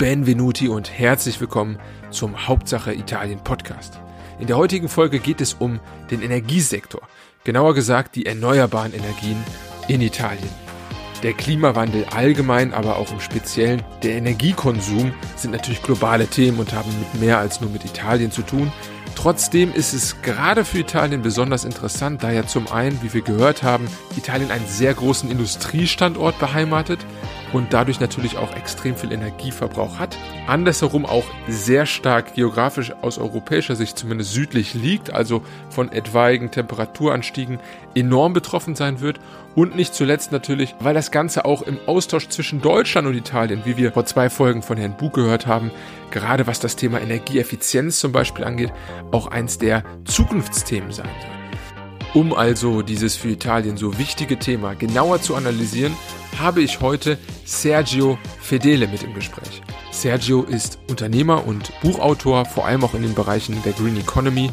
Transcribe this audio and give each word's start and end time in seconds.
benvenuti 0.00 0.66
und 0.66 0.90
herzlich 0.90 1.38
willkommen 1.42 1.78
zum 2.10 2.48
Hauptsache 2.48 2.94
Italien 2.94 3.44
Podcast. 3.44 4.00
In 4.38 4.46
der 4.46 4.56
heutigen 4.56 4.88
Folge 4.88 5.18
geht 5.18 5.42
es 5.42 5.52
um 5.52 5.78
den 6.10 6.22
Energiesektor, 6.22 7.02
genauer 7.44 7.74
gesagt 7.74 8.16
die 8.16 8.24
erneuerbaren 8.24 8.94
Energien 8.94 9.36
in 9.88 10.00
Italien. 10.00 10.48
Der 11.22 11.34
Klimawandel 11.34 12.06
allgemein, 12.06 12.72
aber 12.72 12.96
auch 12.96 13.12
im 13.12 13.20
Speziellen 13.20 13.82
der 14.02 14.14
Energiekonsum 14.14 15.12
sind 15.36 15.50
natürlich 15.50 15.82
globale 15.82 16.28
Themen 16.28 16.60
und 16.60 16.72
haben 16.72 16.88
mit 16.98 17.20
mehr 17.20 17.36
als 17.36 17.60
nur 17.60 17.68
mit 17.68 17.84
Italien 17.84 18.32
zu 18.32 18.40
tun. 18.40 18.72
Trotzdem 19.16 19.70
ist 19.70 19.92
es 19.92 20.22
gerade 20.22 20.64
für 20.64 20.78
Italien 20.78 21.20
besonders 21.20 21.66
interessant, 21.66 22.22
da 22.22 22.30
ja 22.30 22.46
zum 22.46 22.72
einen, 22.72 23.02
wie 23.02 23.12
wir 23.12 23.20
gehört 23.20 23.62
haben, 23.62 23.86
Italien 24.16 24.50
einen 24.50 24.66
sehr 24.66 24.94
großen 24.94 25.30
Industriestandort 25.30 26.38
beheimatet 26.38 27.00
und 27.52 27.72
dadurch 27.72 28.00
natürlich 28.00 28.36
auch 28.36 28.54
extrem 28.56 28.96
viel 28.96 29.12
Energieverbrauch 29.12 29.98
hat. 29.98 30.16
Andersherum 30.46 31.06
auch 31.06 31.24
sehr 31.48 31.86
stark 31.86 32.34
geografisch 32.34 32.92
aus 33.02 33.18
europäischer 33.18 33.76
Sicht 33.76 33.98
zumindest 33.98 34.32
südlich 34.32 34.74
liegt, 34.74 35.12
also 35.12 35.42
von 35.68 35.92
etwaigen 35.92 36.50
Temperaturanstiegen 36.50 37.58
enorm 37.94 38.32
betroffen 38.32 38.74
sein 38.74 39.00
wird. 39.00 39.20
Und 39.56 39.74
nicht 39.74 39.94
zuletzt 39.94 40.30
natürlich, 40.30 40.76
weil 40.78 40.94
das 40.94 41.10
Ganze 41.10 41.44
auch 41.44 41.62
im 41.62 41.78
Austausch 41.86 42.28
zwischen 42.28 42.60
Deutschland 42.60 43.08
und 43.08 43.14
Italien, 43.14 43.62
wie 43.64 43.76
wir 43.76 43.90
vor 43.92 44.06
zwei 44.06 44.30
Folgen 44.30 44.62
von 44.62 44.76
Herrn 44.76 44.96
Buch 44.96 45.12
gehört 45.12 45.46
haben, 45.46 45.72
gerade 46.12 46.46
was 46.46 46.60
das 46.60 46.76
Thema 46.76 47.00
Energieeffizienz 47.00 47.98
zum 47.98 48.12
Beispiel 48.12 48.44
angeht, 48.44 48.72
auch 49.10 49.26
eins 49.26 49.58
der 49.58 49.82
Zukunftsthemen 50.04 50.92
sein 50.92 51.08
soll. 51.20 51.39
Um 52.12 52.32
also 52.34 52.82
dieses 52.82 53.14
für 53.14 53.28
Italien 53.28 53.76
so 53.76 53.96
wichtige 53.96 54.36
Thema 54.36 54.74
genauer 54.74 55.22
zu 55.22 55.36
analysieren, 55.36 55.94
habe 56.40 56.60
ich 56.60 56.80
heute 56.80 57.18
Sergio 57.44 58.18
Fedele 58.40 58.88
mit 58.88 59.04
im 59.04 59.14
Gespräch. 59.14 59.62
Sergio 59.92 60.42
ist 60.42 60.80
Unternehmer 60.88 61.46
und 61.46 61.70
Buchautor, 61.82 62.46
vor 62.46 62.66
allem 62.66 62.82
auch 62.82 62.94
in 62.94 63.02
den 63.02 63.14
Bereichen 63.14 63.62
der 63.64 63.74
Green 63.74 63.96
Economy 63.96 64.50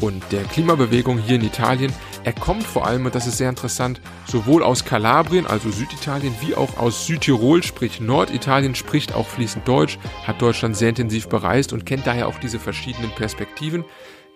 und 0.00 0.22
der 0.30 0.44
Klimabewegung 0.44 1.18
hier 1.18 1.36
in 1.36 1.44
Italien. 1.44 1.92
Er 2.22 2.32
kommt 2.32 2.62
vor 2.62 2.86
allem, 2.86 3.06
und 3.06 3.14
das 3.14 3.26
ist 3.26 3.38
sehr 3.38 3.48
interessant, 3.48 4.00
sowohl 4.26 4.62
aus 4.62 4.84
Kalabrien, 4.84 5.46
also 5.46 5.70
Süditalien, 5.70 6.34
wie 6.40 6.54
auch 6.54 6.78
aus 6.78 7.06
Südtirol, 7.06 7.62
sprich 7.64 8.00
Norditalien, 8.00 8.76
spricht 8.76 9.14
auch 9.14 9.26
fließend 9.26 9.66
Deutsch, 9.66 9.98
hat 10.26 10.40
Deutschland 10.40 10.76
sehr 10.76 10.90
intensiv 10.90 11.28
bereist 11.28 11.72
und 11.72 11.86
kennt 11.86 12.06
daher 12.06 12.28
auch 12.28 12.38
diese 12.38 12.60
verschiedenen 12.60 13.10
Perspektiven. 13.10 13.84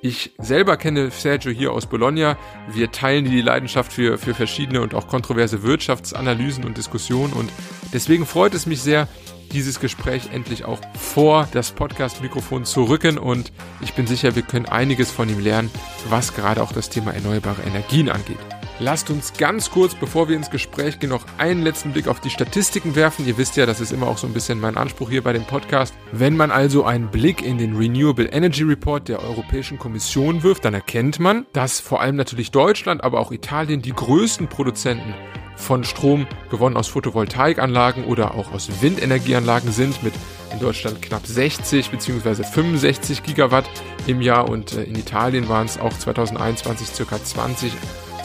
Ich 0.04 0.32
selber 0.36 0.76
kenne 0.76 1.10
Sergio 1.10 1.50
hier 1.50 1.72
aus 1.72 1.86
Bologna. 1.86 2.36
Wir 2.70 2.92
teilen 2.92 3.24
die 3.24 3.40
Leidenschaft 3.40 3.90
für, 3.90 4.18
für 4.18 4.34
verschiedene 4.34 4.82
und 4.82 4.94
auch 4.94 5.08
kontroverse 5.08 5.62
Wirtschaftsanalysen 5.62 6.64
und 6.64 6.76
Diskussionen 6.76 7.32
und 7.32 7.50
deswegen 7.90 8.26
freut 8.26 8.52
es 8.52 8.66
mich 8.66 8.82
sehr, 8.82 9.08
dieses 9.52 9.80
Gespräch 9.80 10.24
endlich 10.30 10.66
auch 10.66 10.78
vor 10.92 11.48
das 11.52 11.72
Podcast-Mikrofon 11.72 12.66
zu 12.66 12.84
rücken 12.84 13.16
und 13.16 13.50
ich 13.80 13.94
bin 13.94 14.06
sicher, 14.06 14.36
wir 14.36 14.42
können 14.42 14.66
einiges 14.66 15.10
von 15.10 15.26
ihm 15.30 15.40
lernen, 15.40 15.70
was 16.10 16.34
gerade 16.34 16.62
auch 16.62 16.72
das 16.72 16.90
Thema 16.90 17.14
erneuerbare 17.14 17.62
Energien 17.62 18.10
angeht. 18.10 18.36
Lasst 18.80 19.08
uns 19.08 19.32
ganz 19.34 19.70
kurz, 19.70 19.94
bevor 19.94 20.28
wir 20.28 20.36
ins 20.36 20.50
Gespräch 20.50 20.98
gehen, 20.98 21.10
noch 21.10 21.24
einen 21.38 21.62
letzten 21.62 21.92
Blick 21.92 22.08
auf 22.08 22.18
die 22.18 22.30
Statistiken 22.30 22.96
werfen. 22.96 23.24
Ihr 23.24 23.38
wisst 23.38 23.56
ja, 23.56 23.66
das 23.66 23.80
ist 23.80 23.92
immer 23.92 24.08
auch 24.08 24.18
so 24.18 24.26
ein 24.26 24.32
bisschen 24.32 24.58
mein 24.58 24.76
Anspruch 24.76 25.10
hier 25.10 25.22
bei 25.22 25.32
dem 25.32 25.44
Podcast. 25.44 25.94
Wenn 26.10 26.36
man 26.36 26.50
also 26.50 26.84
einen 26.84 27.06
Blick 27.06 27.40
in 27.40 27.56
den 27.56 27.76
Renewable 27.76 28.26
Energy 28.26 28.64
Report 28.64 29.06
der 29.08 29.22
Europäischen 29.22 29.78
Kommission 29.78 30.42
wirft, 30.42 30.64
dann 30.64 30.74
erkennt 30.74 31.20
man, 31.20 31.46
dass 31.52 31.78
vor 31.78 32.00
allem 32.00 32.16
natürlich 32.16 32.50
Deutschland, 32.50 33.04
aber 33.04 33.20
auch 33.20 33.30
Italien 33.30 33.80
die 33.80 33.92
größten 33.92 34.48
Produzenten 34.48 35.14
von 35.56 35.84
Strom 35.84 36.26
gewonnen 36.50 36.76
aus 36.76 36.88
Photovoltaikanlagen 36.88 38.04
oder 38.06 38.34
auch 38.34 38.52
aus 38.52 38.82
Windenergieanlagen 38.82 39.70
sind 39.70 40.02
mit 40.02 40.14
in 40.52 40.58
Deutschland 40.58 41.00
knapp 41.00 41.24
60 41.24 41.90
bzw. 41.90 42.42
65 42.42 43.22
Gigawatt 43.22 43.70
im 44.08 44.20
Jahr 44.20 44.48
und 44.48 44.72
äh, 44.72 44.82
in 44.82 44.96
Italien 44.96 45.48
waren 45.48 45.66
es 45.66 45.78
auch 45.78 45.92
2021 45.92 46.88
circa 46.88 47.22
20 47.22 47.72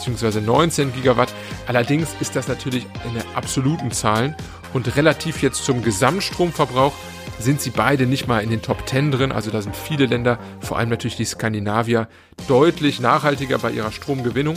bzw. 0.04 0.40
19 0.40 0.92
Gigawatt. 0.92 1.32
Allerdings 1.66 2.08
ist 2.20 2.36
das 2.36 2.48
natürlich 2.48 2.86
in 3.04 3.22
absoluten 3.34 3.90
Zahlen 3.90 4.34
und 4.72 4.96
relativ 4.96 5.42
jetzt 5.42 5.64
zum 5.64 5.82
Gesamtstromverbrauch 5.82 6.94
sind 7.38 7.60
sie 7.60 7.70
beide 7.70 8.06
nicht 8.06 8.28
mal 8.28 8.42
in 8.42 8.50
den 8.50 8.62
Top 8.62 8.88
10 8.88 9.12
drin. 9.12 9.32
Also 9.32 9.50
da 9.50 9.62
sind 9.62 9.74
viele 9.74 10.06
Länder, 10.06 10.38
vor 10.60 10.78
allem 10.78 10.90
natürlich 10.90 11.16
die 11.16 11.24
Skandinavier, 11.24 12.08
deutlich 12.48 13.00
nachhaltiger 13.00 13.58
bei 13.58 13.70
ihrer 13.72 13.92
Stromgewinnung. 13.92 14.56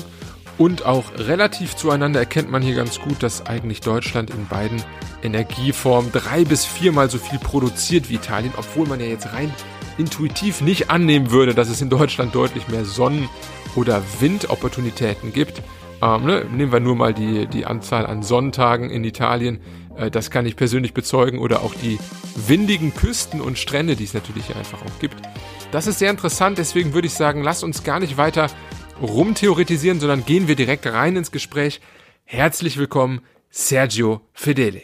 Und 0.58 0.86
auch 0.86 1.06
relativ 1.18 1.76
zueinander 1.76 2.20
erkennt 2.20 2.52
man 2.52 2.62
hier 2.62 2.76
ganz 2.76 3.00
gut, 3.00 3.24
dass 3.24 3.46
eigentlich 3.48 3.82
Deutschland 3.82 4.30
in 4.30 4.46
beiden 4.48 4.84
Energieformen 5.24 6.12
drei 6.12 6.44
bis 6.44 6.64
viermal 6.64 7.10
so 7.10 7.18
viel 7.18 7.40
produziert 7.40 8.10
wie 8.10 8.16
Italien, 8.16 8.54
obwohl 8.56 8.86
man 8.88 9.00
ja 9.00 9.08
jetzt 9.08 9.34
rein 9.34 9.52
intuitiv 9.98 10.62
nicht 10.62 10.90
annehmen 10.90 11.32
würde, 11.32 11.54
dass 11.54 11.70
es 11.70 11.82
in 11.82 11.90
Deutschland 11.90 12.36
deutlich 12.36 12.68
mehr 12.68 12.86
Sonnen- 12.86 13.30
oder 13.76 14.02
Windopportunitäten 14.20 15.34
gibt. 15.34 15.62
Ähm, 16.02 16.26
ne? 16.26 16.46
Nehmen 16.52 16.72
wir 16.72 16.80
nur 16.80 16.96
mal 16.96 17.14
die, 17.14 17.48
die 17.48 17.66
Anzahl 17.66 18.06
an 18.06 18.24
Sonntagen 18.24 18.90
in 18.90 19.04
Italien. 19.04 19.62
Äh, 19.96 20.12
das 20.12 20.32
kann 20.32 20.46
ich 20.46 20.56
persönlich 20.56 20.94
bezeugen. 20.94 21.40
Oder 21.40 21.62
auch 21.62 21.74
die 21.74 22.00
windigen 22.36 22.94
Küsten 22.94 23.42
und 23.42 23.58
Strände, 23.58 23.96
die 23.96 24.04
es 24.04 24.14
natürlich 24.14 24.48
hier 24.48 24.56
einfach 24.56 24.82
auch 24.82 25.00
gibt. 25.00 25.16
Das 25.72 25.88
ist 25.88 26.00
sehr 26.00 26.12
interessant. 26.12 26.58
Deswegen 26.58 26.94
würde 26.94 27.08
ich 27.08 27.14
sagen, 27.14 27.44
lass 27.44 27.64
uns 27.64 27.84
gar 27.84 28.00
nicht 28.00 28.18
weiter 28.18 28.48
rumtheoretisieren, 29.02 30.00
sondern 30.00 30.26
gehen 30.26 30.48
wir 30.48 30.56
direkt 30.56 30.86
rein 30.86 31.16
ins 31.16 31.32
Gespräch. 31.32 31.82
Herzlich 32.26 32.78
willkommen, 32.78 33.22
Sergio 33.50 34.22
Fedele. 34.34 34.82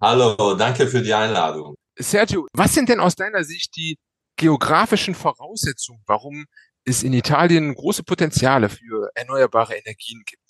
Hallo, 0.00 0.54
danke 0.54 0.86
für 0.86 1.02
die 1.02 1.14
Einladung. 1.14 1.74
Sergio, 1.98 2.46
was 2.52 2.74
sind 2.74 2.88
denn 2.88 3.00
aus 3.00 3.14
deiner 3.16 3.44
Sicht 3.44 3.76
die 3.76 3.96
geografischen 4.36 5.14
Voraussetzungen, 5.14 6.02
warum 6.06 6.46
es 6.84 7.02
in 7.02 7.12
Italien 7.12 7.74
große 7.74 8.04
Potenziale 8.04 8.68
für 8.68 9.10
erneuerbare 9.14 9.74
Energien 9.74 10.22
gibt. 10.24 10.42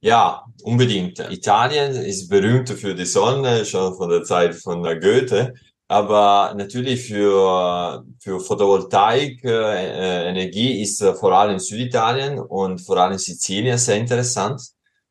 Ja, 0.00 0.44
unbedingt. 0.62 1.18
Italien 1.30 1.92
ist 1.92 2.28
berühmt 2.28 2.68
für 2.70 2.94
die 2.94 3.04
Sonne, 3.04 3.64
schon 3.64 3.96
von 3.96 4.08
der 4.08 4.22
Zeit 4.22 4.54
von 4.54 4.82
Goethe. 4.82 5.54
Aber 5.88 6.54
natürlich 6.54 7.06
für, 7.06 8.04
für 8.20 8.40
Photovoltaik, 8.40 9.42
äh, 9.42 10.28
Energie 10.28 10.82
ist 10.82 11.00
äh, 11.00 11.14
vor 11.14 11.32
allem 11.32 11.58
Süditalien 11.58 12.38
und 12.38 12.78
vor 12.80 12.98
allem 12.98 13.16
Sizilien 13.16 13.78
sehr 13.78 13.96
interessant. 13.96 14.60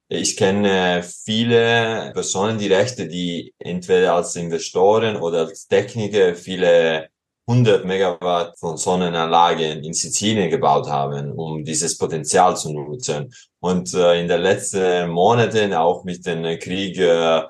Ich 0.07 0.37
kenne 0.37 1.03
viele 1.03 2.11
Personen 2.13 2.59
direkt, 2.59 2.99
die 2.99 3.53
entweder 3.57 4.13
als 4.13 4.35
Investoren 4.35 5.17
oder 5.17 5.39
als 5.47 5.67
Techniker 5.67 6.35
viele 6.35 7.09
100 7.47 7.85
Megawatt 7.85 8.59
von 8.59 8.75
Sonnenanlagen 8.75 9.81
in 9.81 9.93
Sizilien 9.93 10.49
gebaut 10.49 10.87
haben, 10.87 11.31
um 11.31 11.63
dieses 11.63 11.97
Potenzial 11.97 12.57
zu 12.57 12.73
nutzen. 12.73 13.33
Und 13.59 13.93
äh, 13.93 14.19
in 14.19 14.27
den 14.27 14.41
letzten 14.41 15.09
Monaten, 15.09 15.73
auch 15.73 16.03
mit 16.03 16.25
dem 16.25 16.43
Krieg 16.59 16.97
äh, 16.99 17.41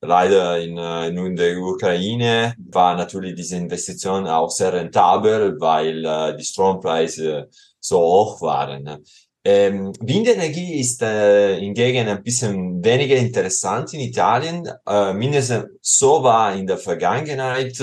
leider 0.00 0.60
in, 0.60 0.76
äh, 0.76 1.08
in 1.08 1.36
der 1.36 1.56
Ukraine, 1.58 2.54
war 2.58 2.96
natürlich 2.96 3.36
diese 3.36 3.56
Investition 3.56 4.26
auch 4.26 4.50
sehr 4.50 4.72
rentabel, 4.72 5.56
weil 5.60 6.04
äh, 6.04 6.36
die 6.36 6.44
Strompreise 6.44 7.48
so 7.78 8.00
hoch 8.00 8.42
waren. 8.42 9.04
Ähm, 9.46 9.92
Windenergie 10.00 10.80
ist 10.80 11.02
äh, 11.02 11.60
hingegen 11.60 12.08
ein 12.08 12.22
bisschen 12.22 12.82
weniger 12.82 13.14
interessant 13.16 13.92
in 13.92 14.00
Italien. 14.00 14.68
Äh, 14.86 15.12
mindestens 15.12 15.66
so 15.80 16.22
war 16.22 16.56
in 16.56 16.66
der 16.66 16.78
Vergangenheit 16.78 17.78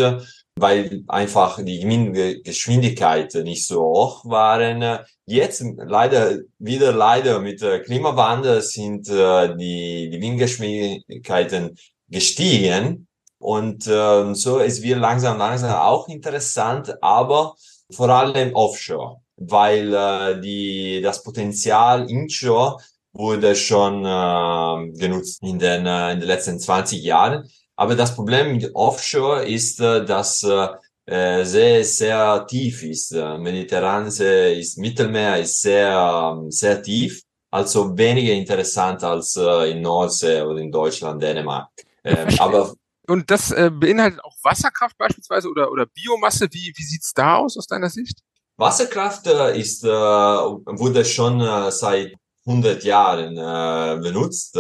weil 0.55 1.03
einfach 1.07 1.59
die 1.63 2.41
Geschwindigkeit 2.43 3.33
nicht 3.35 3.65
so 3.65 3.81
hoch 3.81 4.25
waren. 4.25 4.99
Jetzt 5.25 5.63
leider 5.77 6.37
wieder 6.59 6.91
leider 6.91 7.39
mit 7.39 7.61
Klimawandel 7.85 8.61
sind 8.61 9.09
äh, 9.09 9.55
die, 9.55 10.09
die 10.09 10.21
Windgeschwindigkeiten 10.21 11.77
gestiegen 12.09 13.07
und 13.39 13.87
äh, 13.87 14.33
so 14.35 14.59
es 14.59 14.81
wird 14.83 14.99
langsam 14.99 15.37
langsam 15.37 15.73
auch 15.73 16.07
interessant, 16.09 16.93
aber 17.01 17.55
vor 17.91 18.09
allem 18.09 18.53
offshore, 18.53 19.21
weil 19.37 19.93
äh, 19.93 20.41
die 20.41 21.01
das 21.01 21.23
Potenzial 21.23 22.09
inshore 22.09 22.77
wurde 23.13 23.55
schon 23.55 24.05
äh, 24.05 24.91
genutzt 24.97 25.41
in 25.41 25.59
den 25.59 25.85
äh, 25.85 26.13
in 26.13 26.19
den 26.19 26.27
letzten 26.27 26.59
20 26.59 27.01
Jahren 27.03 27.49
aber 27.81 27.95
das 27.95 28.13
Problem 28.13 28.53
mit 28.53 28.75
Offshore 28.75 29.43
ist, 29.43 29.79
äh, 29.79 30.05
dass 30.05 30.43
äh, 30.43 30.67
äh, 31.07 31.43
sehr, 31.43 31.83
sehr 31.83 32.45
tief 32.45 32.83
ist. 32.83 33.11
Mediterransee 33.11 34.59
ist 34.59 34.77
Mittelmeer 34.77 35.39
ist 35.39 35.61
sehr, 35.61 36.37
ähm, 36.37 36.51
sehr 36.51 36.79
tief. 36.83 37.23
Also 37.49 37.97
weniger 37.97 38.33
interessant 38.33 39.03
als 39.03 39.35
in 39.35 39.81
Nordsee 39.81 40.43
oder 40.43 40.59
in 40.59 40.71
Deutschland, 40.71 41.21
Dänemark. 41.21 41.69
Ähm, 42.03 42.27
aber 42.37 42.73
und 43.07 43.29
das 43.31 43.51
äh, 43.51 43.71
beinhaltet 43.73 44.23
auch 44.23 44.37
Wasserkraft 44.43 44.97
beispielsweise 44.99 45.49
oder, 45.49 45.71
oder 45.71 45.87
Biomasse. 45.87 46.47
Wie, 46.51 46.71
wie 46.77 46.83
sieht's 46.83 47.13
da 47.13 47.37
aus 47.37 47.57
aus 47.57 47.65
deiner 47.65 47.89
Sicht? 47.89 48.19
Wasserkraft 48.57 49.25
äh, 49.25 49.59
ist, 49.59 49.83
äh, 49.83 49.87
wurde 49.87 51.03
schon 51.03 51.41
äh, 51.41 51.71
seit 51.71 52.13
100 52.45 52.83
Jahren 52.83 53.37
äh, 53.37 54.01
benutzt. 54.01 54.57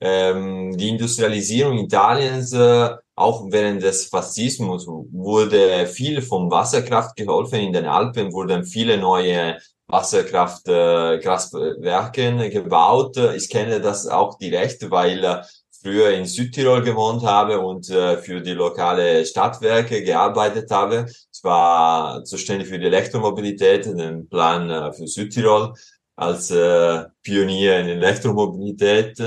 Ähm, 0.00 0.76
die 0.76 0.90
Industrialisierung 0.90 1.78
Italiens 1.78 2.52
äh, 2.52 2.90
auch 3.16 3.44
während 3.50 3.82
des 3.82 4.06
Faschismus 4.06 4.86
wurde 4.86 5.86
viel 5.86 6.22
vom 6.22 6.48
Wasserkraft 6.50 7.16
geholfen. 7.16 7.58
In 7.58 7.72
den 7.72 7.86
Alpen 7.86 8.32
wurden 8.32 8.64
viele 8.64 8.96
neue 8.96 9.58
Wasserkraftkraftwerke 9.88 12.44
äh, 12.44 12.50
gebaut. 12.50 13.16
Ich 13.36 13.50
kenne 13.50 13.80
das 13.80 14.06
auch 14.06 14.38
direkt, 14.38 14.88
weil 14.90 15.24
äh, 15.24 15.42
früher 15.82 16.10
in 16.10 16.26
Südtirol 16.26 16.82
gewohnt 16.82 17.24
habe 17.24 17.58
und 17.60 17.88
äh, 17.90 18.18
für 18.18 18.40
die 18.40 18.52
lokale 18.52 19.24
Stadtwerke 19.24 20.04
gearbeitet 20.04 20.70
habe. 20.70 21.06
Ich 21.32 21.42
war 21.42 22.22
zuständig 22.24 22.68
für 22.68 22.78
die 22.78 22.86
Elektromobilität, 22.86 23.86
den 23.86 24.28
Plan 24.28 24.70
äh, 24.70 24.92
für 24.92 25.06
Südtirol 25.06 25.72
als 26.16 26.50
äh, 26.50 27.04
Pionier 27.22 27.80
in 27.80 27.88
Elektromobilität 27.88 29.18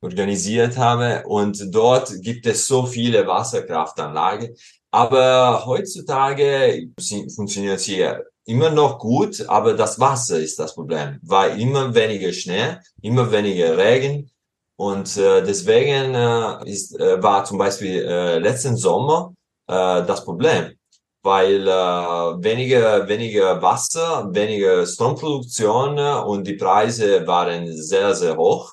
organisiert 0.00 0.76
habe. 0.76 1.22
Und 1.26 1.74
dort 1.74 2.12
gibt 2.22 2.46
es 2.46 2.66
so 2.66 2.86
viele 2.86 3.26
Wasserkraftanlagen. 3.26 4.54
Aber 4.90 5.64
heutzutage 5.66 6.88
funktioniert 7.34 7.80
sie 7.80 8.04
immer 8.44 8.70
noch 8.70 8.98
gut, 8.98 9.44
aber 9.48 9.74
das 9.74 10.00
Wasser 10.00 10.40
ist 10.40 10.58
das 10.58 10.74
Problem, 10.74 11.18
weil 11.22 11.60
immer 11.60 11.94
weniger 11.94 12.32
Schnee, 12.32 12.78
immer 13.00 13.30
weniger 13.30 13.76
Regen. 13.78 14.30
Und 14.76 15.16
äh, 15.18 15.42
deswegen 15.44 16.14
äh, 16.14 16.68
ist, 16.68 16.98
äh, 16.98 17.22
war 17.22 17.44
zum 17.44 17.58
Beispiel 17.58 18.02
äh, 18.02 18.38
letzten 18.38 18.76
Sommer 18.76 19.34
äh, 19.68 20.02
das 20.04 20.24
Problem, 20.24 20.72
weil 21.22 21.68
äh, 21.68 21.70
weniger, 21.70 23.06
weniger 23.06 23.60
Wasser, 23.60 24.28
weniger 24.32 24.86
Stromproduktion 24.86 25.98
und 25.98 26.46
die 26.46 26.54
Preise 26.54 27.26
waren 27.26 27.70
sehr, 27.76 28.14
sehr 28.14 28.36
hoch. 28.36 28.72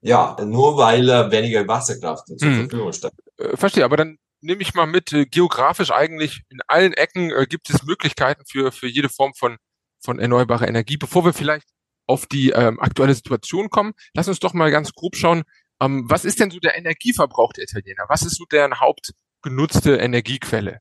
Ja, 0.00 0.36
nur 0.44 0.76
weil 0.76 1.08
äh, 1.08 1.30
weniger 1.30 1.66
Wasserkraft 1.66 2.26
zur 2.26 2.48
mhm. 2.48 2.68
Verfügung 2.68 2.92
steht. 2.92 3.12
Äh, 3.38 3.56
verstehe, 3.56 3.84
aber 3.84 3.96
dann 3.96 4.18
nehme 4.40 4.62
ich 4.62 4.74
mal 4.74 4.86
mit, 4.86 5.12
äh, 5.12 5.26
geografisch 5.26 5.90
eigentlich 5.90 6.42
in 6.50 6.60
allen 6.68 6.92
Ecken 6.92 7.30
äh, 7.30 7.46
gibt 7.46 7.70
es 7.70 7.82
Möglichkeiten 7.82 8.44
für, 8.46 8.70
für 8.72 8.86
jede 8.86 9.08
Form 9.08 9.34
von, 9.34 9.56
von 10.00 10.18
erneuerbarer 10.18 10.68
Energie. 10.68 10.96
Bevor 10.96 11.24
wir 11.24 11.32
vielleicht 11.32 11.68
auf 12.06 12.26
die 12.26 12.50
ähm, 12.50 12.80
aktuelle 12.80 13.14
Situation 13.14 13.70
kommen, 13.70 13.92
lass 14.14 14.28
uns 14.28 14.38
doch 14.38 14.54
mal 14.54 14.70
ganz 14.70 14.92
grob 14.92 15.16
schauen, 15.16 15.42
ähm, 15.80 16.04
was 16.08 16.24
ist 16.24 16.40
denn 16.40 16.50
so 16.50 16.58
der 16.58 16.76
Energieverbrauch 16.76 17.52
der 17.52 17.64
Italiener? 17.64 18.04
Was 18.08 18.22
ist 18.22 18.36
so 18.36 18.44
deren 18.44 18.80
hauptgenutzte 18.80 19.96
Energiequelle? 19.96 20.80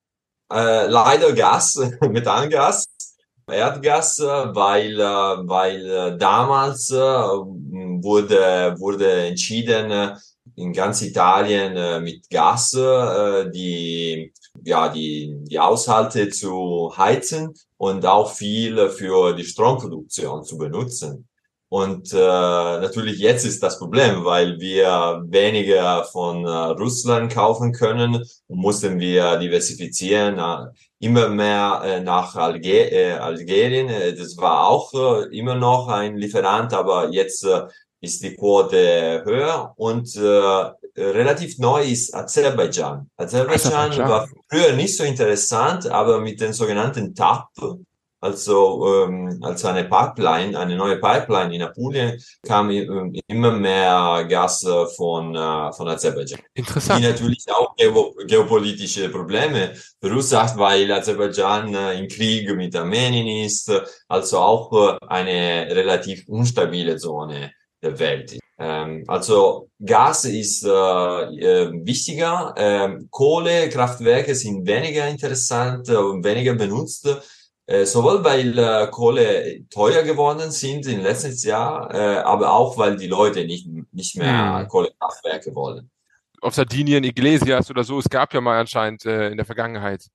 Äh, 0.51 0.87
leider 0.87 1.33
Gas, 1.33 1.75
Methangas. 2.01 2.87
Erdgas, 3.49 4.19
weil, 4.19 4.97
weil 4.97 6.17
damals 6.17 6.91
wurde, 6.91 8.75
wurde 8.77 9.27
entschieden, 9.27 10.17
in 10.55 10.73
ganz 10.73 11.01
Italien 11.01 12.03
mit 12.03 12.29
Gas 12.29 12.71
die, 12.71 14.33
ja, 14.63 14.89
die, 14.89 15.33
die 15.43 15.59
Haushalte 15.59 16.29
zu 16.29 16.93
heizen 16.97 17.53
und 17.77 18.05
auch 18.05 18.31
viel 18.31 18.89
für 18.89 19.33
die 19.33 19.45
Stromproduktion 19.45 20.43
zu 20.43 20.57
benutzen. 20.57 21.27
Und 21.69 22.13
äh, 22.13 22.17
natürlich 22.17 23.19
jetzt 23.19 23.43
ist 23.45 23.61
das 23.61 23.77
Problem, 23.77 24.23
weil 24.23 24.57
wir 24.59 25.21
weniger 25.27 26.05
von 26.05 26.45
äh, 26.45 26.49
Russland 26.49 27.33
kaufen 27.33 27.73
können, 27.73 28.23
mussten 28.47 28.99
wir 28.99 29.35
diversifizieren, 29.37 30.39
äh, 30.39 30.67
immer 30.99 31.29
mehr 31.29 31.81
äh, 31.83 31.99
nach 32.01 32.35
Alge 32.35 32.91
äh, 32.91 33.13
Algerien. 33.13 33.89
Äh, 33.89 34.15
das 34.15 34.37
war 34.37 34.67
auch 34.67 34.93
äh, 34.93 35.37
immer 35.37 35.55
noch 35.55 35.87
ein 35.87 36.17
Lieferant, 36.17 36.73
aber 36.73 37.09
jetzt 37.09 37.43
äh, 37.43 37.67
ist 38.01 38.23
die 38.23 38.35
Quote 38.35 39.23
höher 39.25 39.73
und 39.77 40.15
äh, 40.15 41.01
relativ 41.01 41.57
neu 41.57 41.83
ist. 41.83 42.13
Aserbaidschan, 42.13 43.09
Aserbaidschan 43.17 43.97
war 43.97 44.27
früher 44.49 44.73
nicht 44.73 44.95
so 44.95 45.03
interessant, 45.03 45.87
aber 45.87 46.19
mit 46.19 46.39
den 46.41 46.53
sogenannten 46.53 47.13
TAP, 47.13 47.49
also 48.19 49.05
ähm, 49.05 49.39
als 49.41 49.63
eine 49.65 49.83
Pipeline, 49.83 50.57
eine 50.57 50.75
neue 50.75 50.97
Pipeline 50.97 51.53
in 51.53 51.61
Apulien, 51.61 52.19
kam 52.45 52.69
ähm, 52.69 53.13
immer 53.27 53.51
mehr 53.51 54.25
Gas 54.27 54.63
äh, 54.63 54.85
von, 54.95 55.35
äh, 55.35 55.71
von 55.73 55.87
Aserbaidschan. 55.87 56.39
Interessant. 56.53 56.99
Die 56.99 57.07
natürlich 57.07 57.45
auch 57.51 57.75
geo 57.75 58.15
geopolitische 58.25 59.09
Probleme 59.09 59.73
verursacht, 60.01 60.57
weil 60.57 60.91
Aserbaidschan 60.91 61.73
äh, 61.73 61.99
im 61.99 62.07
Krieg 62.07 62.53
mit 62.55 62.75
Armenien 62.75 63.45
ist, 63.45 63.71
also 64.07 64.39
auch 64.39 64.97
äh, 64.99 65.05
eine 65.07 65.67
relativ 65.75 66.27
unstabile 66.27 66.97
Zone 66.97 67.51
der 67.81 67.99
Welt. 67.99 68.39
Ähm, 68.59 69.03
also 69.07 69.69
Gas 69.79 70.25
ist 70.25 70.63
äh, 70.63 70.69
äh, 70.69 71.71
wichtiger, 71.85 72.55
ähm, 72.57 73.07
Kohlekraftwerke 73.11 74.33
sind 74.33 74.65
weniger 74.65 75.07
interessant 75.07 75.87
und 75.89 76.23
weniger 76.23 76.55
benutzt 76.55 77.05
äh, 77.05 77.15
sowohl 77.83 78.23
weil 78.23 78.57
äh, 78.57 78.87
Kohle 78.89 79.65
teuer 79.69 80.03
geworden 80.03 80.51
sind 80.51 80.87
im 80.87 81.01
letzten 81.01 81.35
Jahr, 81.47 81.93
äh, 81.93 82.17
aber 82.19 82.53
auch 82.53 82.77
weil 82.77 82.95
die 82.95 83.07
Leute 83.07 83.45
nicht, 83.45 83.67
nicht 83.91 84.15
mehr 84.15 84.59
hm. 84.59 84.67
Kohlekraftwerke 84.67 85.53
wollen. 85.53 85.89
Auf 86.41 86.55
Sardinien, 86.55 87.03
Iglesias 87.03 87.69
oder 87.69 87.83
so, 87.83 87.99
es 87.99 88.07
gab 88.07 88.33
ja 88.33 88.39
mal 88.39 88.59
anscheinend 88.59 89.05
äh, 89.05 89.29
in 89.29 89.37
der 89.37 89.45
Vergangenheit 89.45 90.07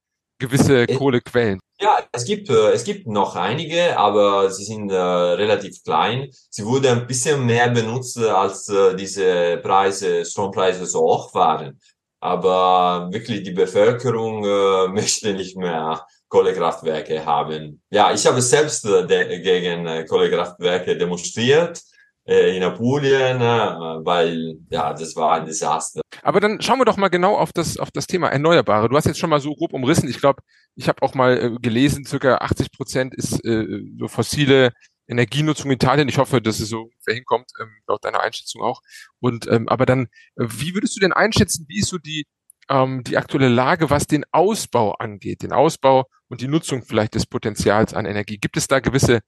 gewisse 0.43 0.83
äh, 0.83 0.95
Kohlequellen. 0.95 1.61
Ja, 1.81 1.99
es 2.13 2.25
gibt, 2.25 2.51
äh, 2.51 2.73
es 2.73 2.85
gibt 2.85 3.07
noch 3.07 3.37
einige, 3.37 3.97
aber 3.97 4.51
sie 4.51 4.65
sind 4.65 4.91
äh, 4.91 4.97
relativ 4.97 5.83
klein. 5.83 6.29
Sie 6.51 6.65
wurden 6.65 7.01
ein 7.01 7.07
bisschen 7.07 7.45
mehr 7.47 7.71
benutzt, 7.71 8.19
als 8.19 8.69
äh, 8.69 8.95
diese 8.95 9.59
Preise, 9.59 10.25
Strompreise 10.25 10.87
so 10.87 11.01
hoch 11.01 11.35
waren. 11.35 11.81
Aber 12.21 13.09
wirklich 13.13 13.43
die 13.43 13.53
Bevölkerung 13.53 14.45
äh, 14.45 14.89
möchte 14.93 15.33
nicht 15.33 15.57
mehr 15.57 16.07
Kohlekraftwerke 16.33 17.27
haben. 17.27 17.83
Ja, 17.91 18.11
ich 18.11 18.27
habe 18.27 18.41
selbst 18.41 18.87
äh, 18.87 19.41
gegen 19.43 19.87
äh, 19.87 20.07
Kohlekraftwerke 20.07 20.97
demonstriert 20.97 21.83
äh, 22.27 22.57
in 22.57 22.63
Apulien, 22.63 23.39
äh, 23.39 24.05
weil 24.07 24.55
ja, 24.71 24.95
das 24.95 25.15
war 25.15 25.35
ein 25.35 25.45
Desaster. 25.45 26.01
Aber 26.23 26.41
dann 26.41 26.63
schauen 26.63 26.79
wir 26.79 26.87
doch 26.87 26.97
mal 26.97 27.09
genau 27.09 27.37
auf 27.37 27.53
das 27.53 27.77
auf 27.77 27.91
das 27.91 28.07
Thema 28.07 28.29
Erneuerbare. 28.29 28.89
Du 28.89 28.97
hast 28.97 29.05
jetzt 29.05 29.19
schon 29.19 29.29
mal 29.29 29.43
so 29.43 29.55
grob 29.55 29.75
umrissen. 29.75 30.09
Ich 30.09 30.21
glaube, 30.21 30.41
ich 30.75 30.89
habe 30.89 31.03
auch 31.03 31.13
mal 31.13 31.37
äh, 31.37 31.51
gelesen, 31.61 32.07
circa 32.07 32.37
80 32.37 32.73
Prozent 32.73 33.15
ist 33.15 33.45
äh, 33.45 33.67
so 33.99 34.09
fossile 34.09 34.73
Energienutzung 35.09 35.71
in 35.71 35.75
Italien. 35.75 36.09
Ich 36.09 36.17
hoffe, 36.17 36.41
dass 36.41 36.61
es 36.61 36.71
so 36.71 36.89
hinkommt, 37.07 37.51
ähm, 37.61 37.73
laut 37.87 38.03
deiner 38.07 38.21
Einschätzung 38.21 38.63
auch. 38.63 38.81
Und 39.21 39.47
ähm, 39.49 39.69
aber 39.69 39.85
dann, 39.85 40.05
äh, 40.37 40.47
wie 40.49 40.73
würdest 40.73 40.97
du 40.97 41.01
denn 41.01 41.13
einschätzen, 41.13 41.67
wie 41.69 41.81
ist 41.81 41.91
so 41.91 41.99
die 41.99 42.25
ähm, 42.69 43.03
die 43.05 43.17
aktuelle 43.17 43.49
Lage, 43.49 43.91
was 43.91 44.07
den 44.07 44.25
Ausbau 44.33 44.93
angeht, 44.93 45.43
den 45.43 45.53
Ausbau 45.53 46.07
und 46.29 46.41
die 46.41 46.49
Nutzung 46.49 46.83
vielleicht 46.83 47.15
des 47.15 47.27
Potenzials 47.27 47.95
an 47.95 48.07
Energie. 48.07 48.39
Gibt 48.39 48.57
es 48.57 48.69
da 48.69 48.81
gewisse 48.81 49.21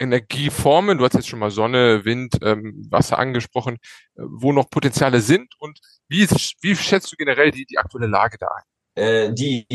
Energieformen, 0.00 0.98
du 0.98 1.04
hast 1.04 1.14
jetzt 1.14 1.28
schon 1.28 1.40
mal 1.40 1.50
Sonne, 1.50 2.04
Wind, 2.04 2.38
ähm, 2.42 2.86
Wasser 2.88 3.18
angesprochen, 3.18 3.78
äh, 4.16 4.22
wo 4.22 4.52
noch 4.52 4.70
Potenziale 4.70 5.20
sind 5.20 5.52
und 5.58 5.78
wie, 6.08 6.26
wie 6.60 6.76
schätzt 6.76 7.12
du 7.12 7.16
generell 7.16 7.50
die, 7.50 7.66
die 7.66 7.78
aktuelle 7.78 8.06
Lage 8.06 8.38
da 8.38 8.46
ein? 8.46 8.62
Äh, 9.02 9.32
die, 9.32 9.66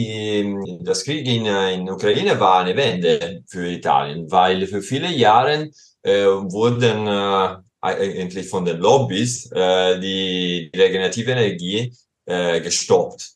das 0.84 1.04
Krieg 1.04 1.28
in, 1.28 1.46
in 1.46 1.89
Ukraine 1.89 2.39
war 2.39 2.62
eine 2.62 2.75
Wende 2.75 3.44
für 3.48 3.70
Italien, 3.70 4.30
weil 4.32 4.66
für 4.68 4.82
viele 4.82 5.12
Jahre 5.12 5.70
äh, 6.04 6.25
wurden 6.25 7.08
äh, 7.08 7.58
eigentlich 7.82 8.48
von 8.48 8.66
den 8.66 8.78
Lobbys 8.78 9.51
äh, 9.51 10.00
die 10.00 10.72
regenerative 10.75 11.32
Energie 11.32 11.94
äh, 12.25 12.62
gestoppt. 12.62 13.34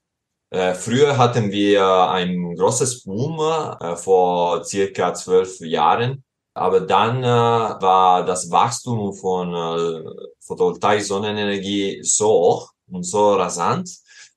Äh, 0.49 0.73
früher 0.75 1.17
hatten 1.17 1.51
wir 1.51 2.09
ein 2.09 2.55
großes 2.55 3.03
Boom 3.03 3.39
äh, 3.39 3.95
vor 3.97 4.63
circa 4.63 5.13
zwölf 5.13 5.59
Jahren, 5.59 6.23
aber 6.53 6.81
dann 6.81 7.23
äh, 7.23 7.27
war 7.27 8.25
das 8.25 8.49
Wachstum 8.49 9.13
von 9.13 9.53
äh, 9.53 10.09
Photovoltaik-Sonnenenergie 10.39 12.01
so 12.03 12.27
hoch 12.29 12.71
und 12.89 13.03
so 13.03 13.33
rasant, 13.33 13.89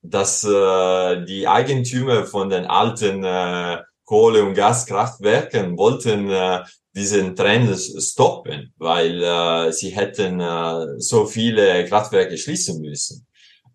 dass 0.03 0.43
äh, 0.45 1.25
die 1.25 1.47
Eigentümer 1.47 2.25
von 2.27 2.49
den 2.51 2.67
alten 2.67 3.23
äh, 3.23 3.79
Kohle- 4.05 4.45
und 4.45 4.55
Gaskraftwerken 4.55 5.79
wollten 5.79 6.29
äh, 6.31 6.65
diesen 6.93 7.37
Trend 7.37 7.79
stoppen, 7.79 8.75
weil 8.79 9.23
äh, 9.23 9.73
sie 9.73 9.91
hätten 9.91 10.41
äh, 10.41 10.99
so 10.99 11.25
viele 11.27 11.85
Kraftwerke 11.87 12.37
schließen 12.37 12.81
müssen. 12.81 13.27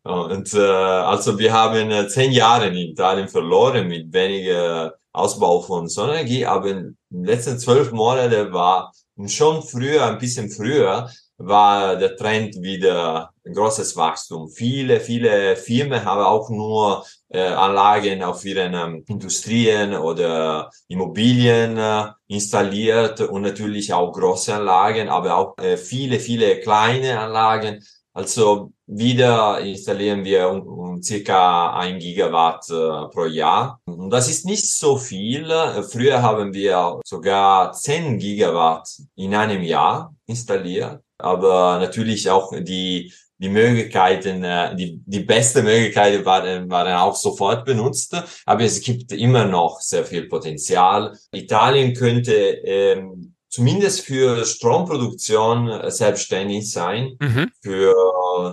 Und 0.06 0.54
äh, 0.54 0.60
also 0.60 1.40
wir 1.40 1.52
haben 1.52 1.90
äh, 1.90 2.08
zehn 2.08 2.32
Jahre 2.32 2.68
in 2.68 2.76
Italien 2.76 3.28
verloren 3.28 3.88
mit 3.88 4.14
weniger 4.14 4.94
Ausbau 5.12 5.62
von 5.62 5.88
Sonnenenergie, 5.88 6.46
aber 6.46 6.68
in 6.70 6.98
den 7.10 7.24
letzten 7.24 7.58
zwölf 7.58 7.92
Monaten 7.92 8.54
war 8.54 8.94
schon 9.26 9.64
früher, 9.64 10.06
ein 10.06 10.20
bisschen 10.20 10.52
früher, 10.52 11.10
war 11.38 11.96
der 11.96 12.16
Trend 12.16 12.62
wieder 12.62 13.32
ein 13.44 13.54
großes 13.54 13.98
Wachstum. 13.98 14.48
Viele, 14.48 15.00
viele 15.00 15.56
Firmen 15.56 16.06
haben 16.06 16.22
auch 16.22 16.52
nur 16.52 17.04
äh, 17.30 17.42
Anlagen 17.42 18.22
auf 18.22 18.46
ihren 18.46 18.76
ähm, 18.76 19.04
Industrien 19.08 19.96
oder 19.96 20.70
Immobilien 20.88 21.80
äh, 21.80 22.06
installiert 22.28 23.22
und 23.22 23.42
natürlich 23.42 23.92
auch 23.92 24.14
große 24.14 24.54
Anlagen, 24.54 25.10
aber 25.10 25.36
auch 25.36 25.58
äh, 25.58 25.78
viele, 25.78 26.20
viele 26.20 26.60
kleine 26.60 27.20
Anlagen 27.20 27.84
Also 28.16 28.72
wieder 28.88 29.60
installieren 29.60 30.24
wir 30.24 30.50
um, 30.50 30.66
um 30.66 31.04
circa 31.04 31.78
ein 31.78 32.00
Gigawatt 32.00 32.70
äh, 32.70 33.14
pro 33.14 33.26
Jahr. 33.26 33.82
Und 33.86 34.10
das 34.10 34.30
ist 34.30 34.46
nicht 34.46 34.66
so 34.74 34.96
viel. 34.96 35.52
Früher 35.92 36.22
haben 36.22 36.54
wir 36.54 37.02
sogar 37.04 37.74
10 37.74 38.18
Gigawatt 38.18 38.88
in 39.16 39.36
einem 39.36 39.62
Jahr 39.64 40.16
installiert. 40.28 41.02
Aber 41.18 41.78
natürlich 41.80 42.30
auch 42.30 42.54
die 42.58 43.12
die 43.38 43.50
Möglichkeiten, 43.50 44.44
äh, 44.44 44.76
die, 44.76 45.02
die 45.06 45.20
beste 45.20 45.62
Möglichkeiten 45.62 46.26
waren, 46.26 46.70
waren 46.70 46.94
auch 46.94 47.16
sofort 47.16 47.66
benutzt, 47.66 48.16
aber 48.46 48.64
es 48.64 48.82
gibt 48.82 49.12
immer 49.12 49.46
noch 49.46 49.82
sehr 49.82 50.06
viel 50.06 50.28
Potenzial. 50.28 51.18
Italien 51.32 51.94
könnte 51.94 52.34
ähm, 52.34 53.35
zumindest 53.56 54.02
für 54.02 54.46
Stromproduktion 54.46 55.70
äh, 55.70 55.90
selbstständig 55.90 56.70
sein 56.70 57.16
mhm. 57.20 57.52
für 57.62 57.96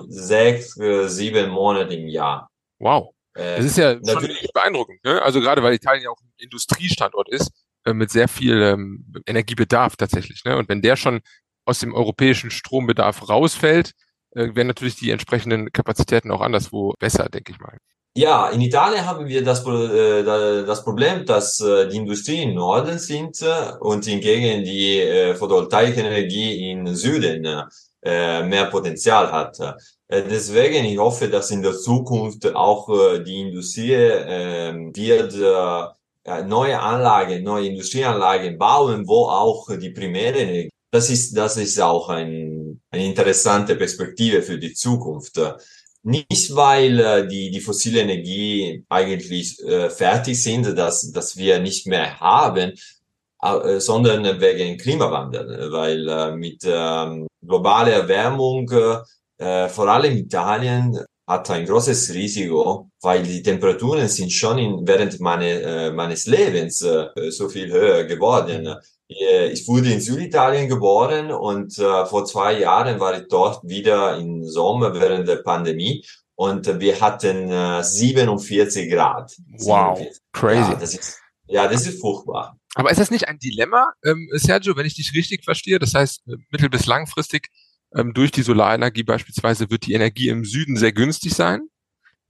sechs, 0.09 0.79
äh, 0.79 1.09
sieben 1.09 1.51
Monate 1.51 1.95
im 1.95 2.07
Jahr. 2.07 2.49
Wow. 2.79 3.15
Äh, 3.35 3.57
das 3.57 3.67
ist 3.67 3.79
ja 3.79 3.95
natürlich 3.95 4.49
beeindruckend. 4.55 5.03
Ne? 5.05 5.21
Also 5.21 5.41
gerade 5.41 5.63
weil 5.63 5.75
Italien 5.75 6.05
ja 6.05 6.11
auch 6.11 6.21
ein 6.21 6.33
Industriestandort 6.39 7.29
ist, 7.29 7.51
äh, 7.85 7.93
mit 7.93 8.11
sehr 8.11 8.29
viel 8.29 8.63
ähm, 8.63 9.05
Energiebedarf 9.27 9.97
tatsächlich. 9.97 10.45
Ne? 10.45 10.57
Und 10.57 10.69
wenn 10.69 10.83
der 10.83 10.97
schon 10.97 11.21
aus 11.65 11.81
dem 11.81 11.95
europäischen 11.95 12.51
Strombedarf 12.51 13.29
rausfällt, 13.29 13.93
äh, 14.37 14.55
werden 14.55 14.69
natürlich 14.69 14.97
die 14.97 15.11
entsprechenden 15.11 15.73
Kapazitäten 15.73 16.31
auch 16.31 16.41
anderswo 16.41 16.95
besser, 17.01 17.29
denke 17.29 17.53
ich 17.53 17.59
mal. 17.59 17.77
Ja, 18.15 18.51
in 18.51 18.61
Italien 18.61 19.07
haben 19.07 19.27
wir 19.27 19.43
das, 19.43 19.67
äh, 19.67 20.23
das 20.67 20.85
Problem, 20.85 21.25
dass 21.25 21.59
äh, 21.61 21.89
die 21.89 21.97
Industrie 21.97 22.43
im 22.43 22.55
Norden 22.55 22.99
sind 22.99 23.41
äh, 23.41 23.73
und 23.81 24.05
hingegen 24.05 24.65
die 24.65 25.35
Photovoltaikenergie 25.35 26.71
im 26.71 26.95
Süden 26.95 27.43
mehr 28.05 28.67
Potenzial 28.67 29.31
hat. 29.31 29.57
Deswegen, 30.11 30.85
ich 30.85 30.99
hoffe, 30.99 31.29
dass 31.29 31.53
in 31.53 31.63
der 31.63 31.75
Zukunft 31.75 32.53
auch 32.55 32.89
die 33.25 33.41
Industrie 33.41 33.95
ähm, 33.95 34.95
wird 34.95 35.33
neue 36.47 36.81
Anlagen, 36.81 37.45
neue 37.45 37.69
Industrieanlagen 37.69 38.59
bauen, 38.59 39.07
wo 39.07 39.27
auch 39.27 39.69
die 39.79 39.91
primäre 39.91 40.39
Energie, 40.39 40.71
das 40.91 41.09
ist, 41.11 41.37
das 41.37 41.57
ist 41.57 41.81
auch 41.81 42.09
ein, 42.09 42.81
eine 42.91 43.07
interessante 43.07 43.77
Perspektive 43.77 44.43
für 44.43 44.59
die 44.59 44.75
Zukunft. 44.75 45.41
Nicht, 46.05 46.55
weil 46.57 46.99
äh, 46.99 47.29
die, 47.29 47.51
die 47.51 47.61
fossile 47.61 48.01
Energie 48.01 48.85
eigentlich 48.89 49.61
äh, 49.63 49.89
fertig 49.89 50.43
sind, 50.43 50.77
dass, 50.77 51.13
dass 51.13 51.37
wir 51.37 51.61
nicht 51.61 51.87
mehr 51.87 52.19
haben, 52.19 52.73
äh, 53.43 53.79
sondern 53.79 54.41
wegen 54.41 54.79
Klimawandel, 54.79 55.71
weil 55.71 56.09
äh, 56.09 56.37
mit 56.37 56.63
ähm, 56.65 57.29
globaler 57.41 57.93
Erwärmung, 57.93 58.71
äh, 59.39 59.69
vor 59.69 59.89
allem 59.89 60.17
Italien, 60.17 60.99
hat 61.27 61.51
ein 61.51 61.67
großes 61.67 62.13
Risiko, 62.15 62.91
weil 63.01 63.23
die 63.23 63.43
Temperaturen 63.43 64.09
sind 64.09 64.33
schon 64.33 64.59
in, 64.59 64.87
während 64.87 65.21
meine, 65.21 65.61
äh, 65.61 65.93
meines 65.93 66.27
Lebens 66.27 66.83
äh, 66.83 67.31
so 67.31 67.49
viel 67.49 67.71
höher 67.71 68.05
geworden. 68.05 68.75
Äh, 69.21 69.53
ich 69.53 69.67
wurde 69.69 69.93
in 69.93 70.01
Süditalien 70.01 70.69
geboren 70.69 71.31
und 71.31 71.79
äh, 71.79 72.07
vor 72.07 72.25
zwei 72.25 72.59
Jahren 72.59 73.01
war 73.01 73.21
ich 73.21 73.29
dort 73.29 73.63
wieder 73.65 74.17
im 74.19 74.45
Sommer 74.45 74.95
während 74.95 75.29
der 75.29 75.37
Pandemie 75.37 76.05
und 76.35 76.81
wir 76.81 77.01
hatten 77.01 77.51
äh, 77.51 77.83
47 77.83 78.91
Grad. 78.91 79.33
Wow, 79.59 79.99
47. 79.99 80.23
crazy. 80.33 80.71
Ja 80.71 80.75
das, 80.75 80.95
ist, 80.95 81.21
ja, 81.47 81.69
das 81.69 81.87
ist 81.87 82.01
furchtbar. 82.01 82.57
Aber 82.75 82.91
ist 82.91 83.01
das 83.01 83.11
nicht 83.11 83.29
ein 83.29 83.39
Dilemma, 83.39 83.93
ähm, 84.05 84.29
Sergio, 84.33 84.77
wenn 84.77 84.87
ich 84.87 84.95
dich 84.95 85.13
richtig 85.15 85.45
verstehe? 85.45 85.79
Das 85.79 85.95
heißt, 85.95 86.23
äh, 86.27 86.37
mittel- 86.51 86.71
bis 86.71 86.87
langfristig 86.87 87.49
ähm, 87.95 88.15
durch 88.15 88.31
die 88.31 88.43
Solarenergie 88.43 89.03
beispielsweise 89.03 89.71
wird 89.71 89.87
die 89.87 89.93
Energie 89.93 90.29
im 90.29 90.45
Süden 90.45 90.77
sehr 90.77 90.93
günstig 90.93 91.35
sein, 91.35 91.69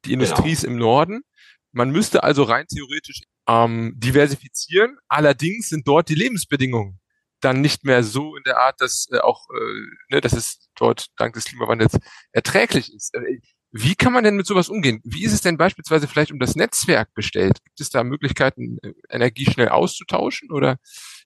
die 0.05 0.13
Industrie 0.13 0.43
genau. 0.43 0.53
ist 0.53 0.65
im 0.65 0.77
Norden. 0.77 1.23
Man 1.71 1.91
müsste 1.91 2.23
also 2.23 2.43
rein 2.43 2.67
theoretisch 2.67 3.23
ähm, 3.49 3.93
diversifizieren. 3.97 4.99
Allerdings 5.09 5.69
sind 5.69 5.87
dort 5.87 6.09
die 6.09 6.15
Lebensbedingungen 6.15 7.01
dann 7.41 7.61
nicht 7.61 7.85
mehr 7.85 8.03
so 8.03 8.37
in 8.37 8.43
der 8.45 8.59
Art, 8.59 8.81
dass 8.81 9.09
äh, 9.11 9.19
auch, 9.19 9.49
äh, 9.51 10.15
ne, 10.15 10.21
dass 10.21 10.33
es 10.33 10.69
dort 10.77 11.09
dank 11.17 11.35
des 11.35 11.45
Klimawandels 11.47 11.99
erträglich 12.33 12.93
ist. 12.95 13.15
Äh, 13.15 13.41
wie 13.73 13.95
kann 13.95 14.13
man 14.13 14.23
denn 14.23 14.37
mit 14.37 14.47
sowas 14.47 14.69
umgehen? 14.69 15.01
Wie 15.03 15.25
ist 15.25 15.33
es 15.33 15.41
denn 15.41 15.57
beispielsweise 15.57 16.07
vielleicht 16.07 16.31
um 16.31 16.39
das 16.39 16.57
Netzwerk 16.57 17.13
bestellt? 17.15 17.59
Gibt 17.65 17.81
es 17.81 17.91
da 17.91 18.05
Möglichkeiten, 18.05 18.79
äh, 18.83 18.93
Energie 19.09 19.47
schnell 19.47 19.69
auszutauschen 19.69 20.51
oder 20.53 20.77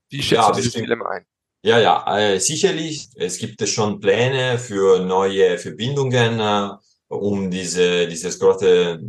wie 0.08 0.22
schätzt 0.22 0.42
ja, 0.42 0.50
du 0.50 0.56
dieses 0.56 0.72
Dilemma 0.72 1.08
ein? 1.10 1.24
Ja, 1.62 1.80
ja, 1.80 2.18
äh, 2.18 2.38
sicherlich. 2.38 3.08
Es 3.16 3.38
gibt 3.38 3.66
schon 3.68 3.98
Pläne 3.98 4.58
für 4.58 5.00
neue 5.00 5.58
Verbindungen, 5.58 6.38
äh, 6.38 6.68
um 7.08 7.50
diese, 7.50 8.06
dieses 8.06 8.38
große, 8.38 9.00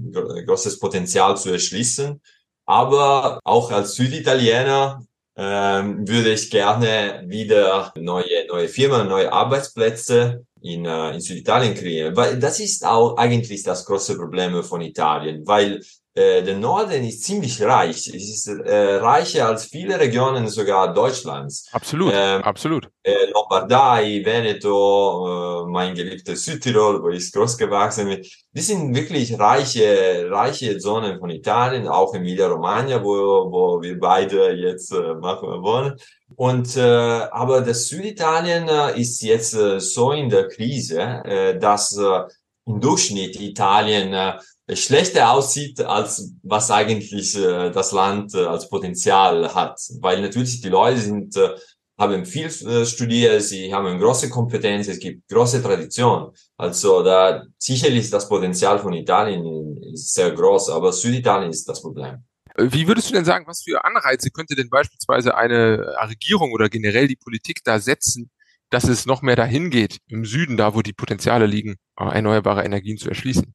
großes 0.45 0.79
Potenzial 0.79 1.37
zu 1.37 1.51
erschließen. 1.51 2.19
Aber 2.67 3.39
auch 3.43 3.71
als 3.71 3.95
Süditaliener 3.95 5.01
ähm, 5.37 6.07
würde 6.07 6.33
ich 6.33 6.49
gerne 6.49 7.23
wieder 7.25 7.93
neue, 7.97 8.45
neue 8.47 8.67
Firmen, 8.67 9.07
neue 9.07 9.31
Arbeitsplätze 9.31 10.45
in, 10.61 10.85
äh, 10.85 11.13
in 11.13 11.21
Süditalien 11.21 11.75
kreieren. 11.75 12.15
Weil 12.15 12.39
das 12.39 12.59
ist 12.59 12.85
auch 12.85 13.15
eigentlich 13.17 13.63
das 13.63 13.85
große 13.85 14.17
Problem 14.17 14.61
von 14.63 14.81
Italien, 14.81 15.47
weil 15.47 15.81
äh, 16.17 16.41
der 16.41 16.57
Norden 16.57 17.03
ist 17.03 17.23
ziemlich 17.23 17.61
reich. 17.61 18.07
Es 18.07 18.27
ist 18.29 18.47
äh, 18.47 18.95
reicher 18.95 19.47
als 19.47 19.65
viele 19.65 19.99
Regionen 19.99 20.47
sogar 20.47 20.91
Deutschlands. 20.91 21.69
Absolut, 21.71 22.11
ähm, 22.15 22.41
absolut. 22.41 22.89
Äh, 23.03 23.29
Lombardei, 23.31 24.23
Veneto, 24.25 25.65
äh, 25.65 25.69
mein 25.69 25.93
geliebtes 25.93 26.43
Südtirol, 26.45 27.03
wo 27.03 27.09
ich 27.09 27.31
groß 27.31 27.55
gewachsen 27.57 28.07
bin. 28.07 28.25
Die 28.51 28.61
sind 28.61 28.95
wirklich 28.95 29.37
reiche, 29.37 30.27
reiche 30.31 30.79
Zonen 30.79 31.19
von 31.19 31.29
Italien, 31.29 31.87
auch 31.87 32.15
Emilia-Romagna, 32.15 33.03
wo, 33.03 33.51
wo 33.51 33.81
wir 33.83 33.99
beide 33.99 34.53
jetzt 34.53 34.91
äh, 34.91 35.13
machen 35.13 35.61
wollen. 35.61 35.95
Und 36.35 36.75
äh, 36.77 36.81
aber 36.81 37.61
das 37.61 37.87
Süditalien 37.89 38.67
äh, 38.67 38.99
ist 38.99 39.21
jetzt 39.21 39.53
äh, 39.53 39.79
so 39.79 40.11
in 40.13 40.29
der 40.29 40.47
Krise, 40.47 40.99
äh, 41.25 41.59
dass 41.59 41.95
äh, 41.95 42.23
im 42.67 42.81
Durchschnitt 42.81 43.39
Italien 43.39 44.13
äh, 44.13 44.75
schlechter 44.75 45.31
aussieht, 45.31 45.79
als 45.81 46.33
was 46.43 46.69
eigentlich 46.69 47.35
äh, 47.37 47.71
das 47.71 47.91
Land 47.91 48.35
äh, 48.35 48.45
als 48.45 48.69
Potenzial 48.69 49.53
hat. 49.55 49.79
Weil 50.01 50.21
natürlich 50.21 50.61
die 50.61 50.69
Leute 50.69 50.99
sind, 50.99 51.35
äh, 51.37 51.55
haben 51.97 52.25
viel 52.25 52.45
äh, 52.45 52.85
studiert, 52.85 53.41
sie 53.41 53.73
haben 53.73 53.99
große 53.99 54.29
Kompetenz, 54.29 54.87
es 54.87 54.99
gibt 54.99 55.27
große 55.29 55.63
Tradition. 55.63 56.31
Also 56.57 57.01
da 57.01 57.43
sicherlich 57.57 58.09
das 58.09 58.27
Potenzial 58.27 58.77
von 58.77 58.93
Italien 58.93 59.81
ist 59.93 60.13
sehr 60.13 60.31
groß, 60.31 60.69
aber 60.69 60.91
Süditalien 60.91 61.49
ist 61.49 61.67
das 61.67 61.81
Problem. 61.81 62.23
Wie 62.59 62.87
würdest 62.87 63.09
du 63.09 63.13
denn 63.13 63.25
sagen, 63.25 63.45
was 63.47 63.61
für 63.61 63.83
Anreize 63.85 64.31
könnte 64.31 64.55
denn 64.55 64.69
beispielsweise 64.69 65.35
eine 65.35 65.95
Regierung 66.09 66.51
oder 66.51 66.69
generell 66.69 67.07
die 67.07 67.15
Politik 67.15 67.63
da 67.63 67.79
setzen, 67.79 68.31
dass 68.69 68.85
es 68.85 69.05
noch 69.05 69.21
mehr 69.21 69.35
dahin 69.35 69.69
geht, 69.69 69.97
im 70.07 70.25
Süden, 70.25 70.57
da 70.57 70.75
wo 70.75 70.81
die 70.81 70.93
Potenziale 70.93 71.45
liegen, 71.45 71.75
erneuerbare 71.95 72.63
Energien 72.63 72.97
zu 72.97 73.09
erschließen? 73.09 73.53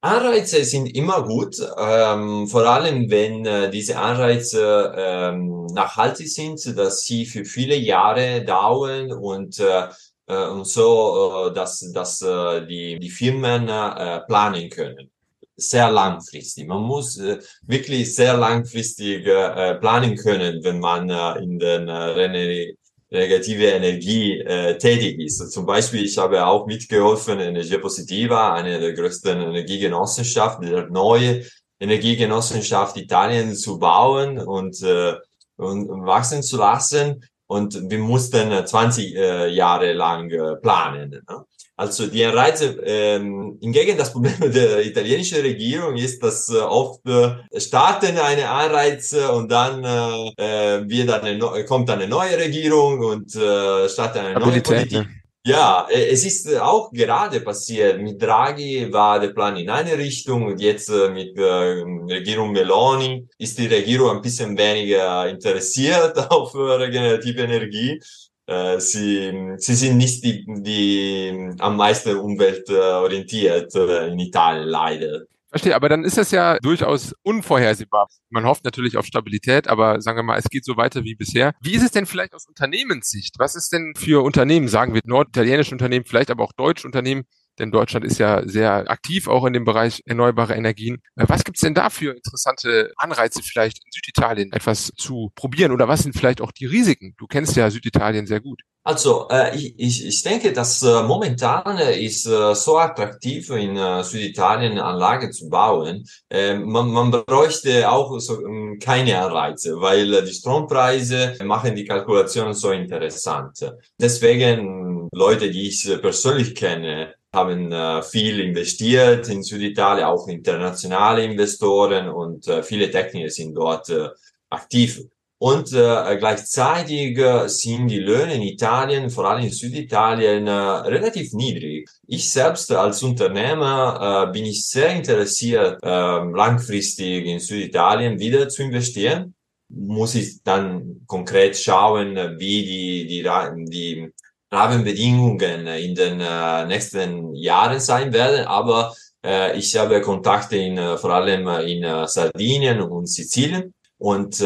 Anreize 0.00 0.64
sind 0.64 0.86
immer 0.86 1.24
gut, 1.24 1.56
ähm, 1.76 2.46
vor 2.46 2.64
allem 2.66 3.10
wenn 3.10 3.44
äh, 3.44 3.68
diese 3.68 3.98
Anreize 3.98 4.94
ähm, 4.96 5.66
nachhaltig 5.66 6.28
sind, 6.28 6.78
dass 6.78 7.02
sie 7.02 7.26
für 7.26 7.44
viele 7.44 7.74
Jahre 7.74 8.44
dauern 8.44 9.12
und 9.12 9.58
äh, 9.58 9.88
äh 10.28 10.46
und 10.50 10.68
so, 10.68 11.48
äh, 11.48 11.54
dass, 11.54 11.80
dass 11.92 12.22
äh, 12.22 12.64
die, 12.66 13.00
die 13.00 13.10
Firmen 13.10 13.68
äh, 13.68 14.20
planen 14.20 14.70
können. 14.70 15.10
Sehr 15.56 15.90
langfristig. 15.90 16.68
Man 16.68 16.82
muss 16.82 17.18
äh, 17.18 17.40
wirklich 17.62 18.14
sehr 18.14 18.36
langfristig 18.36 19.26
äh, 19.26 19.74
planen 19.80 20.14
können, 20.16 20.62
wenn 20.62 20.78
man 20.78 21.10
äh, 21.10 21.42
in 21.42 21.58
den 21.58 21.88
äh, 21.88 22.76
negative 23.10 23.64
Energie 23.64 24.40
äh, 24.40 24.76
tätig 24.76 25.18
ist. 25.20 25.50
Zum 25.50 25.64
Beispiel, 25.64 26.04
ich 26.04 26.18
habe 26.18 26.44
auch 26.44 26.66
mitgeholfen, 26.66 27.40
Energia 27.40 27.78
Positiva, 27.78 28.54
eine 28.54 28.78
der 28.78 28.92
größten 28.92 29.40
Energiegenossenschaften, 29.40 30.68
der 30.68 30.88
neue 30.88 31.44
Energiegenossenschaft 31.80 32.96
Italien 32.96 33.54
zu 33.54 33.78
bauen 33.78 34.38
und, 34.38 34.82
äh, 34.82 35.14
und 35.56 36.06
wachsen 36.06 36.42
zu 36.42 36.58
lassen. 36.58 37.24
Und 37.46 37.90
wir 37.90 37.98
mussten 37.98 38.66
20 38.66 39.16
äh, 39.16 39.48
Jahre 39.48 39.92
lang 39.94 40.30
äh, 40.30 40.56
planen. 40.56 41.10
Ne? 41.10 41.44
Also 41.78 42.08
die 42.08 42.24
Anreize, 42.24 42.76
ähm, 42.84 43.56
hingegen 43.62 43.96
das 43.96 44.12
Problem 44.12 44.34
der 44.52 44.84
italienischen 44.84 45.40
Regierung 45.42 45.94
ist, 45.96 46.20
dass 46.20 46.48
äh, 46.48 46.58
oft 46.58 47.06
äh, 47.06 47.60
starten 47.60 48.18
eine 48.18 48.50
Anreize 48.50 49.30
und 49.30 49.48
dann 49.48 49.84
äh, 49.84 50.78
äh 50.78 50.88
wird 50.88 51.08
eine, 51.10 51.64
kommt 51.66 51.88
eine 51.88 52.08
neue 52.08 52.36
Regierung 52.36 52.98
und 52.98 53.32
äh, 53.36 53.88
startet 53.88 54.22
eine 54.22 54.40
neue 54.40 54.60
Politik. 54.60 54.90
Ne? 54.90 55.08
Ja, 55.46 55.86
äh, 55.88 56.10
es 56.10 56.26
ist 56.26 56.50
äh, 56.50 56.58
auch 56.58 56.90
gerade 56.90 57.40
passiert. 57.42 58.02
Mit 58.02 58.20
Draghi 58.20 58.92
war 58.92 59.20
der 59.20 59.28
Plan 59.28 59.56
in 59.56 59.70
eine 59.70 59.96
Richtung 59.96 60.46
und 60.46 60.60
jetzt 60.60 60.90
mit 60.90 61.38
äh, 61.38 61.84
Regierung 62.16 62.50
Meloni 62.50 63.28
ist 63.38 63.56
die 63.56 63.68
Regierung 63.68 64.16
ein 64.16 64.22
bisschen 64.22 64.58
weniger 64.58 65.28
interessiert 65.28 66.18
auf 66.30 66.56
regenerative 66.56 67.42
Energie. 67.42 68.00
Äh, 68.48 68.80
sie, 68.80 69.54
sie 69.58 69.74
sind 69.74 69.98
nicht 69.98 70.24
die, 70.24 70.44
die 70.46 71.54
am 71.58 71.76
meisten 71.76 72.16
umweltorientiert 72.16 73.74
äh, 73.74 74.08
in 74.08 74.18
Italien, 74.18 74.66
leider. 74.66 75.20
Verstehe, 75.50 75.76
aber 75.76 75.88
dann 75.88 76.04
ist 76.04 76.18
das 76.18 76.30
ja 76.30 76.58
durchaus 76.58 77.14
unvorhersehbar. 77.22 78.08
Man 78.28 78.44
hofft 78.44 78.64
natürlich 78.64 78.96
auf 78.96 79.06
Stabilität, 79.06 79.66
aber 79.68 80.00
sagen 80.00 80.18
wir 80.18 80.22
mal, 80.22 80.38
es 80.38 80.50
geht 80.50 80.64
so 80.64 80.76
weiter 80.76 81.04
wie 81.04 81.14
bisher. 81.14 81.52
Wie 81.60 81.74
ist 81.74 81.82
es 81.82 81.90
denn 81.90 82.04
vielleicht 82.04 82.34
aus 82.34 82.46
Unternehmenssicht? 82.46 83.38
Was 83.38 83.54
ist 83.54 83.72
denn 83.72 83.94
für 83.96 84.22
Unternehmen, 84.22 84.68
sagen 84.68 84.92
wir 84.92 85.00
norditalienische 85.04 85.72
Unternehmen, 85.72 86.04
vielleicht 86.06 86.30
aber 86.30 86.44
auch 86.44 86.52
deutsche 86.52 86.86
Unternehmen, 86.86 87.24
denn 87.58 87.70
Deutschland 87.70 88.04
ist 88.04 88.18
ja 88.18 88.46
sehr 88.46 88.90
aktiv 88.90 89.28
auch 89.28 89.44
in 89.44 89.52
dem 89.52 89.64
Bereich 89.64 90.02
erneuerbare 90.06 90.54
Energien. 90.54 91.02
Äh, 91.16 91.24
was 91.28 91.44
gibt's 91.44 91.60
denn 91.60 91.74
da 91.74 91.90
für 91.90 92.14
interessante 92.14 92.92
Anreize 92.96 93.42
vielleicht 93.42 93.84
in 93.84 93.90
Süditalien 93.92 94.52
etwas 94.52 94.92
zu 94.96 95.32
probieren 95.34 95.72
oder 95.72 95.88
was 95.88 96.00
sind 96.00 96.16
vielleicht 96.16 96.40
auch 96.40 96.52
die 96.52 96.66
Risiken? 96.66 97.14
Du 97.18 97.26
kennst 97.26 97.56
ja 97.56 97.70
Süditalien 97.70 98.26
sehr 98.26 98.40
gut. 98.40 98.62
Also 98.88 99.28
äh, 99.28 99.54
ich, 99.54 99.74
ich, 99.78 100.06
ich 100.06 100.22
denke, 100.22 100.50
dass 100.50 100.82
äh, 100.82 101.02
momentan 101.02 101.76
äh, 101.76 102.02
ist 102.02 102.24
äh, 102.24 102.54
so 102.54 102.78
attraktiv 102.78 103.50
in 103.50 103.76
äh, 103.76 104.02
Süditalien 104.02 104.78
Anlage 104.78 105.30
zu 105.30 105.50
bauen. 105.50 106.06
Äh, 106.30 106.54
man, 106.54 106.90
man 106.90 107.10
bräuchte 107.10 107.90
auch 107.90 108.18
so, 108.18 108.40
äh, 108.40 108.78
keine 108.78 109.20
Anreize, 109.20 109.78
weil 109.78 110.14
äh, 110.14 110.24
die 110.24 110.32
Strompreise 110.32 111.36
machen 111.44 111.74
die 111.74 111.84
Kalkulation 111.84 112.54
so 112.54 112.70
interessant. 112.70 113.70
Deswegen 114.00 115.10
Leute, 115.12 115.50
die 115.50 115.68
ich 115.68 115.86
persönlich 116.00 116.54
kenne, 116.54 117.14
haben 117.34 117.72
äh, 117.72 118.02
viel 118.02 118.40
investiert 118.40 119.28
in 119.28 119.42
Süditalien, 119.42 120.06
auch 120.06 120.28
internationale 120.28 121.24
Investoren 121.24 122.08
und 122.08 122.46
äh, 122.48 122.62
viele 122.62 122.90
Techniker 122.90 123.30
sind 123.30 123.54
dort 123.54 123.88
äh, 123.90 124.08
aktiv. 124.50 125.02
Und 125.40 125.72
äh, 125.72 126.16
gleichzeitig 126.18 127.16
äh, 127.16 127.48
sind 127.48 127.88
die 127.88 128.00
Löhne 128.00 128.34
in 128.34 128.42
Italien, 128.42 129.08
vor 129.08 129.26
allem 129.30 129.44
in 129.44 129.52
Süditalien, 129.52 130.48
äh, 130.48 130.50
relativ 130.50 131.32
niedrig. 131.32 131.88
Ich 132.08 132.28
selbst 132.32 132.72
als 132.72 133.04
Unternehmer 133.04 134.26
äh, 134.28 134.32
bin 134.32 134.46
ich 134.46 134.66
sehr 134.66 134.90
interessiert, 134.90 135.78
äh, 135.84 135.88
langfristig 135.88 137.24
in 137.26 137.38
Süditalien 137.38 138.18
wieder 138.18 138.48
zu 138.48 138.64
investieren. 138.64 139.34
Muss 139.68 140.16
ich 140.16 140.42
dann 140.42 141.02
konkret 141.06 141.56
schauen, 141.56 142.16
wie 142.38 142.64
die, 142.64 143.06
die, 143.06 143.22
die 143.70 144.12
Rahmenbedingungen 144.50 145.66
in 145.66 145.94
den 145.94 146.20
äh, 146.20 146.66
nächsten 146.66 147.34
Jahren 147.34 147.80
sein 147.80 148.12
werden. 148.12 148.46
Aber 148.46 148.94
äh, 149.24 149.58
ich 149.58 149.76
habe 149.76 150.00
Kontakte 150.00 150.56
in, 150.56 150.78
äh, 150.78 150.96
vor 150.96 151.12
allem 151.12 151.46
in 151.66 152.06
Sardinien 152.06 152.80
und 152.80 153.06
Sizilien. 153.06 153.74
Und 154.00 154.40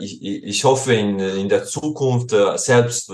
ich, 0.00 0.20
ich 0.20 0.64
hoffe 0.64 0.92
in, 0.94 1.20
in 1.20 1.48
der 1.48 1.64
Zukunft 1.64 2.32
äh, 2.32 2.58
selbst 2.58 3.12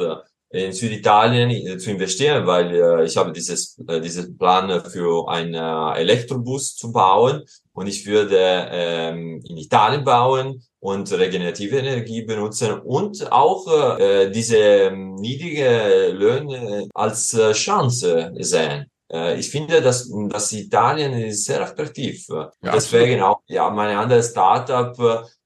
in 0.52 0.72
Süditalien 0.72 1.50
äh, 1.50 1.78
zu 1.78 1.90
investieren, 1.90 2.46
weil 2.46 2.74
äh, 2.74 3.04
ich 3.04 3.16
habe 3.16 3.32
dieses, 3.32 3.78
äh, 3.88 4.00
dieses 4.00 4.36
Plan 4.36 4.82
für 4.84 5.28
einen 5.28 5.54
äh, 5.54 6.00
Elektrobus 6.00 6.76
zu 6.76 6.92
bauen 6.92 7.42
und 7.72 7.86
ich 7.86 8.06
würde 8.06 8.36
ähm, 8.70 9.42
in 9.48 9.56
Italien 9.56 10.04
bauen 10.04 10.62
und 10.80 11.10
regenerative 11.12 11.78
Energie 11.78 12.22
benutzen 12.22 12.80
und 12.80 13.32
auch 13.32 13.98
äh, 13.98 14.30
diese 14.30 14.58
ähm, 14.58 15.14
niedrige 15.14 16.10
Löhne 16.12 16.88
als 16.92 17.32
äh, 17.32 17.52
Chance 17.52 18.32
sehen. 18.40 18.86
Äh, 19.10 19.38
ich 19.38 19.50
finde, 19.50 19.80
dass, 19.80 20.10
dass 20.28 20.52
Italien 20.52 21.14
ist 21.14 21.46
sehr 21.46 21.62
attraktiv. 21.62 22.26
Ja, 22.28 22.50
Deswegen 22.62 23.22
absolut. 23.22 23.36
auch 23.36 23.42
ja 23.46 23.70
meine 23.70 23.98
andere 23.98 24.22
Startup 24.22 24.94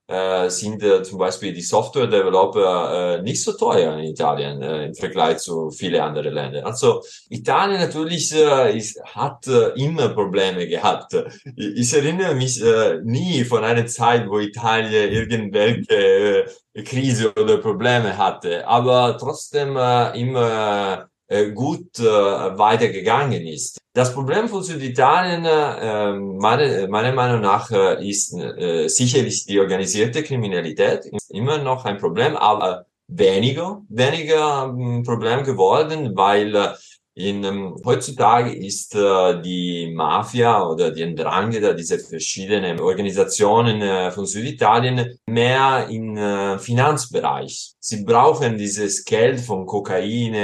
äh, 0.08 0.48
sind 0.50 0.82
äh, 0.82 1.02
zum 1.02 1.18
Beispiel 1.18 1.52
die 1.52 1.62
Software-Developer 1.62 3.16
äh, 3.18 3.22
nicht 3.22 3.42
so 3.42 3.52
teuer 3.52 3.96
in 3.98 4.04
Italien 4.04 4.62
äh, 4.62 4.86
im 4.86 4.94
Vergleich 4.94 5.38
zu 5.38 5.70
vielen 5.70 6.00
anderen 6.00 6.32
Ländern. 6.32 6.64
Also 6.64 7.02
Italien 7.28 7.80
natürlich 7.80 8.32
äh, 8.34 8.76
ist, 8.76 9.02
hat 9.04 9.46
äh, 9.48 9.70
immer 9.76 10.10
Probleme 10.10 10.66
gehabt. 10.68 11.14
Ich, 11.56 11.76
ich 11.76 11.94
erinnere 11.94 12.34
mich 12.34 12.62
äh, 12.62 13.00
nie 13.02 13.44
von 13.44 13.64
einer 13.64 13.86
Zeit, 13.86 14.28
wo 14.28 14.38
Italien 14.38 15.12
irgendwelche 15.12 16.46
äh, 16.74 16.82
Krise 16.82 17.32
oder 17.34 17.58
Probleme 17.58 18.16
hatte, 18.16 18.66
aber 18.66 19.16
trotzdem 19.18 19.76
äh, 19.76 20.20
immer 20.20 21.08
äh, 21.28 21.50
gut 21.50 21.98
äh, 21.98 22.04
weitergegangen 22.04 23.46
ist. 23.46 23.78
Das 23.96 24.12
Problem 24.12 24.46
von 24.46 24.62
Süditalien, 24.62 25.46
äh, 25.46 26.12
meine, 26.12 26.86
meiner 26.86 27.12
Meinung 27.12 27.40
nach, 27.40 27.70
äh, 27.70 28.06
ist 28.06 28.34
äh, 28.34 28.88
sicherlich 28.88 29.46
die 29.46 29.58
organisierte 29.58 30.22
Kriminalität. 30.22 31.06
Ist 31.06 31.30
immer 31.30 31.56
noch 31.56 31.86
ein 31.86 31.96
Problem, 31.96 32.36
aber 32.36 32.84
weniger, 33.08 33.80
weniger 33.88 34.66
ein 34.66 35.02
Problem 35.02 35.44
geworden, 35.44 36.14
weil 36.14 36.54
äh, 36.54 36.74
in, 37.14 37.42
ähm, 37.44 37.74
heutzutage 37.86 38.54
ist 38.54 38.94
äh, 38.94 39.40
die 39.40 39.90
Mafia 39.94 40.68
oder 40.68 40.90
die 40.90 41.06
Ndrangheta, 41.06 41.72
diese 41.72 41.98
verschiedenen 41.98 42.78
Organisationen 42.78 43.80
äh, 43.80 44.10
von 44.10 44.26
Süditalien 44.26 45.18
mehr 45.24 45.86
im 45.88 46.18
äh, 46.18 46.58
Finanzbereich. 46.58 47.72
Sie 47.80 48.04
brauchen 48.04 48.58
dieses 48.58 49.06
Geld 49.06 49.40
von 49.40 49.64
Kokain, 49.64 50.34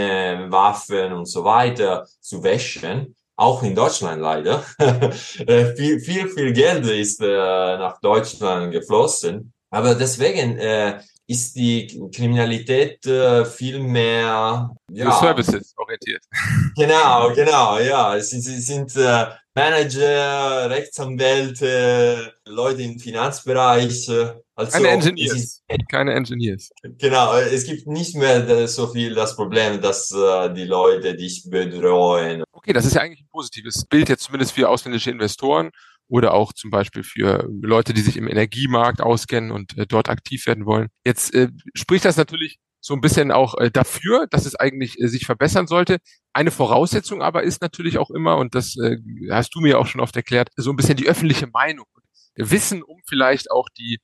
Waffen 0.50 1.12
und 1.12 1.26
so 1.26 1.44
weiter 1.44 2.06
zu 2.18 2.42
wäschen. 2.42 3.14
Auch 3.36 3.62
in 3.62 3.74
Deutschland 3.74 4.20
leider. 4.20 4.64
Äh, 5.46 5.74
viel, 5.74 6.00
viel, 6.00 6.28
viel 6.28 6.52
Geld 6.52 6.86
ist 6.86 7.20
äh, 7.20 7.26
nach 7.26 8.00
Deutschland 8.00 8.72
geflossen. 8.72 9.52
Aber 9.70 9.94
deswegen 9.94 10.58
äh, 10.58 11.00
ist 11.26 11.54
die 11.56 11.86
Kriminalität 12.14 13.04
äh, 13.06 13.44
viel 13.44 13.78
mehr 13.78 14.70
ja, 14.90 15.12
Services 15.12 15.74
orientiert. 15.76 16.22
Genau, 16.76 17.32
genau, 17.34 17.78
ja. 17.78 18.18
Sie, 18.18 18.40
sie 18.40 18.60
sind 18.60 18.96
äh, 18.96 19.26
Manager, 19.54 20.70
Rechtsanwälte, 20.70 22.32
Leute 22.46 22.82
im 22.82 22.98
Finanzbereich. 22.98 24.08
Äh, 24.08 24.32
also, 24.54 24.72
Keine 24.72 24.88
Engineers. 24.88 25.34
Ist, 25.34 25.62
Keine 25.90 26.14
Engineers. 26.14 26.70
Genau, 26.82 27.34
es 27.36 27.64
gibt 27.64 27.86
nicht 27.86 28.16
mehr 28.16 28.66
so 28.66 28.88
viel 28.88 29.14
das 29.14 29.36
Problem, 29.36 29.80
dass 29.80 30.10
äh, 30.10 30.52
die 30.54 30.64
Leute 30.64 31.14
dich 31.14 31.44
bedrohen. 31.48 32.42
Okay, 32.52 32.72
das 32.72 32.86
ist 32.86 32.94
ja 32.94 33.02
eigentlich 33.02 33.20
ein 33.20 33.28
positives 33.30 33.84
Bild 33.84 34.08
jetzt 34.08 34.24
zumindest 34.24 34.52
für 34.52 34.68
ausländische 34.68 35.10
Investoren 35.10 35.70
oder 36.12 36.34
auch 36.34 36.52
zum 36.52 36.70
Beispiel 36.70 37.04
für 37.04 37.48
Leute, 37.62 37.94
die 37.94 38.02
sich 38.02 38.18
im 38.18 38.28
Energiemarkt 38.28 39.00
auskennen 39.00 39.50
und 39.50 39.78
äh, 39.78 39.86
dort 39.86 40.10
aktiv 40.10 40.46
werden 40.46 40.66
wollen. 40.66 40.88
Jetzt 41.06 41.34
äh, 41.34 41.48
spricht 41.74 42.04
das 42.04 42.18
natürlich 42.18 42.58
so 42.80 42.92
ein 42.92 43.00
bisschen 43.00 43.32
auch 43.32 43.56
äh, 43.56 43.70
dafür, 43.70 44.26
dass 44.28 44.44
es 44.44 44.54
eigentlich 44.54 45.00
äh, 45.00 45.08
sich 45.08 45.24
verbessern 45.24 45.66
sollte. 45.66 46.00
Eine 46.34 46.50
Voraussetzung 46.50 47.22
aber 47.22 47.44
ist 47.44 47.62
natürlich 47.62 47.96
auch 47.96 48.10
immer, 48.10 48.36
und 48.36 48.54
das 48.54 48.76
äh, 48.76 48.98
hast 49.30 49.54
du 49.54 49.60
mir 49.60 49.78
auch 49.78 49.86
schon 49.86 50.02
oft 50.02 50.14
erklärt, 50.14 50.50
so 50.54 50.68
ein 50.68 50.76
bisschen 50.76 50.98
die 50.98 51.08
öffentliche 51.08 51.46
Meinung. 51.46 51.86
Wissen 52.34 52.82
um 52.82 53.00
vielleicht 53.06 53.50
auch 53.50 53.70
die 53.70 53.98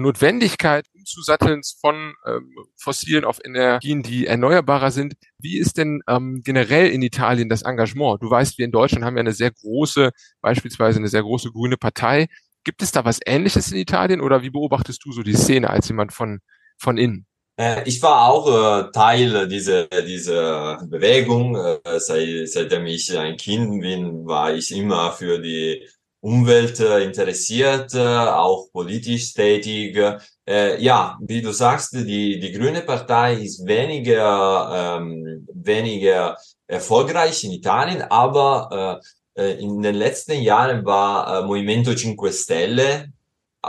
Notwendigkeit 0.00 0.86
umzusatteln 0.94 1.60
von 1.80 2.14
ähm, 2.26 2.54
fossilen 2.76 3.24
auf 3.24 3.38
Energien, 3.44 4.02
die 4.02 4.26
erneuerbarer 4.26 4.90
sind. 4.90 5.14
Wie 5.38 5.58
ist 5.58 5.76
denn 5.76 6.02
ähm, 6.08 6.42
generell 6.44 6.90
in 6.90 7.02
Italien 7.02 7.48
das 7.48 7.62
Engagement? 7.62 8.22
Du 8.22 8.30
weißt, 8.30 8.58
wir 8.58 8.64
in 8.64 8.72
Deutschland 8.72 9.04
haben 9.04 9.16
ja 9.16 9.20
eine 9.20 9.32
sehr 9.32 9.50
große, 9.50 10.10
beispielsweise 10.40 10.98
eine 10.98 11.08
sehr 11.08 11.22
große 11.22 11.50
grüne 11.52 11.76
Partei. 11.76 12.28
Gibt 12.64 12.82
es 12.82 12.92
da 12.92 13.04
was 13.04 13.20
Ähnliches 13.26 13.72
in 13.72 13.78
Italien 13.78 14.20
oder 14.20 14.42
wie 14.42 14.50
beobachtest 14.50 15.04
du 15.04 15.12
so 15.12 15.22
die 15.22 15.34
Szene 15.34 15.68
als 15.68 15.88
jemand 15.88 16.12
von, 16.12 16.40
von 16.78 16.96
innen? 16.96 17.26
Äh, 17.56 17.82
ich 17.86 18.00
war 18.02 18.28
auch 18.28 18.48
äh, 18.48 18.90
Teil 18.92 19.48
dieser, 19.48 19.86
dieser 19.86 20.84
Bewegung. 20.86 21.56
Äh, 21.56 22.00
seit, 22.00 22.48
seitdem 22.48 22.86
ich 22.86 23.16
ein 23.18 23.36
Kind 23.36 23.80
bin, 23.80 24.26
war 24.26 24.54
ich 24.54 24.74
immer 24.74 25.12
für 25.12 25.38
die 25.38 25.86
Umwelt 26.24 26.78
äh, 26.80 27.04
interessiert, 27.04 27.94
auch 27.96 28.70
politisch 28.72 29.34
tätig. 29.34 29.98
Äh, 30.46 30.82
ja, 30.82 31.18
wie 31.20 31.40
du 31.40 31.52
sagst, 31.52 31.92
die, 31.94 32.38
die 32.38 32.52
Grüne 32.52 32.82
Partei 32.82 33.34
ist 33.34 33.64
weniger, 33.66 34.98
ähm, 35.00 35.46
weniger 35.52 36.36
erfolgreich 36.66 37.44
in 37.44 37.52
Italien, 37.52 38.02
aber 38.02 39.00
äh, 39.36 39.40
äh 39.40 39.60
in 39.60 39.80
den 39.82 39.94
letzten 39.94 40.40
Jahren 40.42 40.84
war 40.84 41.42
äh, 41.42 41.46
Movimento 41.46 41.94
Cinque 41.94 42.32
Stelle 42.32 43.12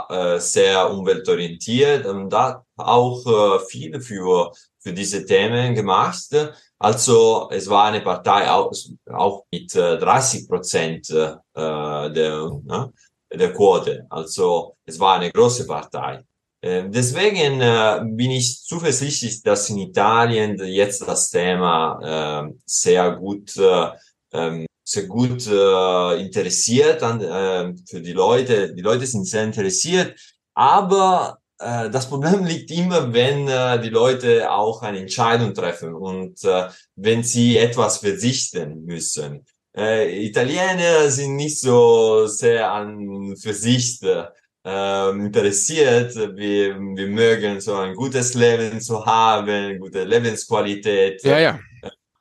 äh, 0.08 0.38
sehr 0.40 0.90
umweltorientiert 0.90 2.06
und 2.06 2.30
da 2.30 2.64
auch 2.76 3.24
äh, 3.26 3.64
viel 3.66 4.00
für, 4.00 4.50
für 4.80 4.92
diese 4.92 5.24
Themen 5.24 5.74
gemacht. 5.74 6.34
Also 6.84 7.48
es 7.50 7.66
war 7.66 7.86
eine 7.86 8.02
Partei 8.02 8.50
auch, 8.50 8.70
auch 9.10 9.46
mit 9.50 9.74
äh, 9.74 9.96
30 9.96 10.46
Prozent 10.46 11.08
äh, 11.08 11.34
der, 11.54 12.50
ne, 12.62 12.92
der 13.32 13.52
Quote. 13.54 14.06
Also 14.10 14.76
es 14.84 15.00
war 15.00 15.16
eine 15.16 15.32
große 15.32 15.66
Partei. 15.66 16.22
Äh, 16.60 16.90
deswegen 16.90 17.62
äh, 17.62 18.02
bin 18.04 18.32
ich 18.32 18.64
zuversichtlich, 18.64 19.42
dass 19.42 19.70
in 19.70 19.78
Italien 19.78 20.58
jetzt 20.62 21.08
das 21.08 21.30
Thema 21.30 22.44
äh, 22.44 22.52
sehr 22.66 23.16
gut, 23.16 23.56
äh, 23.56 23.88
ähm, 24.34 24.66
sehr 24.86 25.06
gut 25.06 25.46
äh, 25.46 26.20
interessiert 26.20 27.02
an, 27.02 27.18
äh, 27.22 27.74
für 27.88 28.02
die 28.02 28.12
Leute. 28.12 28.74
Die 28.74 28.82
Leute 28.82 29.06
sind 29.06 29.26
sehr 29.26 29.44
interessiert, 29.44 30.20
aber 30.52 31.38
äh, 31.58 31.90
das 31.90 32.08
Problem 32.08 32.44
liegt 32.44 32.70
immer, 32.70 33.12
wenn 33.12 33.48
äh, 33.48 33.80
die 33.80 33.90
Leute 33.90 34.50
auch 34.50 34.82
eine 34.82 34.98
Entscheidung 34.98 35.54
treffen 35.54 35.94
und 35.94 36.42
äh, 36.44 36.68
wenn 36.96 37.22
sie 37.22 37.56
etwas 37.56 37.98
verzichten 37.98 38.84
müssen. 38.84 39.44
Äh, 39.76 40.26
Italiener 40.26 41.10
sind 41.10 41.36
nicht 41.36 41.58
so 41.58 42.26
sehr 42.26 42.70
an 42.70 43.36
Verzicht 43.36 44.04
äh, 44.04 45.10
interessiert. 45.10 46.14
Wir, 46.14 46.78
wir 46.78 47.08
mögen 47.08 47.60
so 47.60 47.74
ein 47.74 47.94
gutes 47.94 48.34
Leben 48.34 48.80
zu 48.80 49.04
haben, 49.04 49.80
gute 49.80 50.04
Lebensqualität. 50.04 51.24
Ja, 51.24 51.38
ja. 51.38 51.60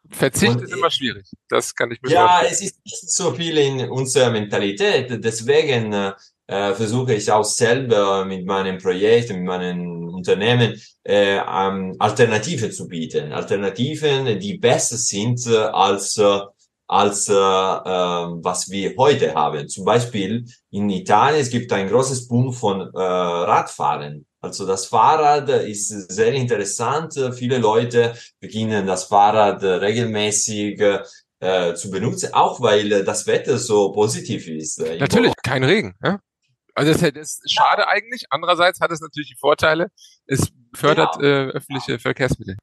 Verzicht 0.09 0.55
und, 0.55 0.63
ist 0.63 0.73
immer 0.73 0.91
schwierig. 0.91 1.25
Das 1.47 1.73
kann 1.73 1.91
ich 1.91 2.01
mir 2.01 2.11
Ja, 2.11 2.43
es 2.43 2.61
ist 2.61 2.77
nicht 2.85 3.11
so 3.11 3.33
viel 3.33 3.57
in 3.57 3.89
unserer 3.89 4.31
Mentalität. 4.31 5.23
Deswegen 5.23 6.13
äh, 6.47 6.73
versuche 6.73 7.13
ich 7.13 7.31
auch 7.31 7.43
selber 7.43 8.25
mit 8.25 8.45
meinem 8.45 8.77
Projekt, 8.77 9.29
mit 9.29 9.43
meinen 9.43 10.09
Unternehmen 10.09 10.79
äh, 11.03 11.37
ähm, 11.37 11.95
Alternativen 11.99 12.71
zu 12.71 12.87
bieten. 12.87 13.31
Alternativen, 13.31 14.39
die 14.39 14.57
besser 14.57 14.97
sind 14.97 15.45
äh, 15.47 15.57
als 15.57 16.17
äh, 16.17 16.39
als 16.85 17.27
äh, 17.27 17.33
äh, 17.33 17.35
was 17.35 18.69
wir 18.69 18.93
heute 18.97 19.33
haben. 19.33 19.67
Zum 19.67 19.85
Beispiel 19.85 20.45
in 20.69 20.89
Italien, 20.89 21.41
es 21.41 21.49
gibt 21.49 21.71
ein 21.71 21.87
großes 21.87 22.27
Boom 22.27 22.53
von 22.53 22.81
äh, 22.81 22.99
Radfahren. 22.99 24.25
Also 24.41 24.67
das 24.67 24.87
Fahrrad 24.87 25.49
ist 25.49 26.11
sehr 26.11 26.33
interessant. 26.33 27.13
Viele 27.33 27.57
Leute 27.59 28.13
beginnen 28.41 28.85
das 28.85 29.05
Fahrrad 29.05 29.63
regelmäßig 29.63 30.81
äh, 31.39 31.73
zu 31.73 31.89
benutzen, 31.89 32.33
auch 32.33 32.59
weil 32.59 33.05
das 33.05 33.25
Wetter 33.25 33.57
so 33.57 33.93
positiv 33.93 34.49
ist. 34.49 34.79
Natürlich, 34.99 35.33
kein 35.41 35.63
Regen. 35.63 35.95
Ja? 36.03 36.19
Also 36.75 36.91
das, 36.91 37.01
das 37.01 37.39
ist 37.43 37.51
schade 37.51 37.87
eigentlich. 37.87 38.25
Andererseits 38.29 38.79
hat 38.79 38.91
es 38.91 39.01
natürlich 39.01 39.29
die 39.29 39.39
Vorteile. 39.39 39.91
Es 40.25 40.49
fördert 40.73 41.17
genau. 41.17 41.27
äh, 41.27 41.51
öffentliche 41.51 41.99
Verkehrsmittel. 41.99 42.57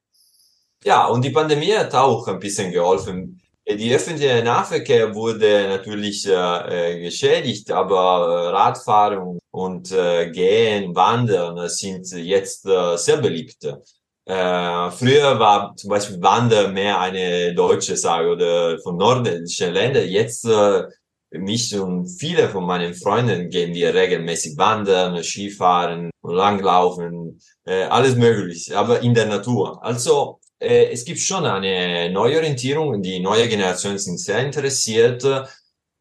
Ja, 0.84 1.06
und 1.06 1.24
die 1.24 1.30
Pandemie 1.30 1.72
hat 1.72 1.94
auch 1.94 2.26
ein 2.28 2.38
bisschen 2.38 2.72
geholfen. 2.72 3.40
Die 3.68 3.94
öffentliche 3.94 4.42
Nahverkehr 4.42 5.14
wurde 5.14 5.68
natürlich 5.68 6.26
äh, 6.26 6.94
äh 6.94 7.00
geschädigt, 7.00 7.70
aber 7.70 8.46
äh, 8.46 8.48
Radfahren 8.48 9.38
und 9.50 9.92
äh, 9.92 10.30
Gehen, 10.30 10.94
Wandern 10.96 11.68
sind 11.68 12.10
jetzt 12.12 12.66
äh, 12.66 12.96
sehr 12.96 13.18
beliebt. 13.18 13.64
Äh, 13.64 14.90
früher 14.90 15.38
war 15.38 15.74
zum 15.76 15.90
Beispiel 15.90 16.20
Wandern 16.22 16.72
mehr 16.72 17.00
eine 17.00 17.54
deutsche 17.54 17.96
Sache 17.96 18.28
oder 18.28 18.78
von 18.80 18.96
nordischen 18.96 19.72
Ländern. 19.72 20.08
Jetzt 20.08 20.44
äh, 20.46 20.84
mich 21.30 21.78
und 21.78 22.08
viele 22.08 22.48
von 22.48 22.64
meinen 22.64 22.94
Freunden 22.94 23.48
gehen 23.50 23.72
wir 23.74 23.94
regelmäßig 23.94 24.56
wandern, 24.58 25.22
Skifahren, 25.22 26.10
langlaufen, 26.22 27.40
äh, 27.64 27.84
alles 27.84 28.16
möglich, 28.16 28.76
aber 28.76 29.00
in 29.00 29.14
der 29.14 29.26
Natur. 29.26 29.82
Also 29.82 30.40
äh, 30.58 30.90
es 30.92 31.04
gibt 31.04 31.20
schon 31.20 31.44
eine 31.46 32.10
Neuorientierung, 32.10 33.02
die 33.02 33.20
neue 33.20 33.48
Generationen 33.48 33.98
sind 33.98 34.18
sehr 34.18 34.44
interessiert, 34.44 35.24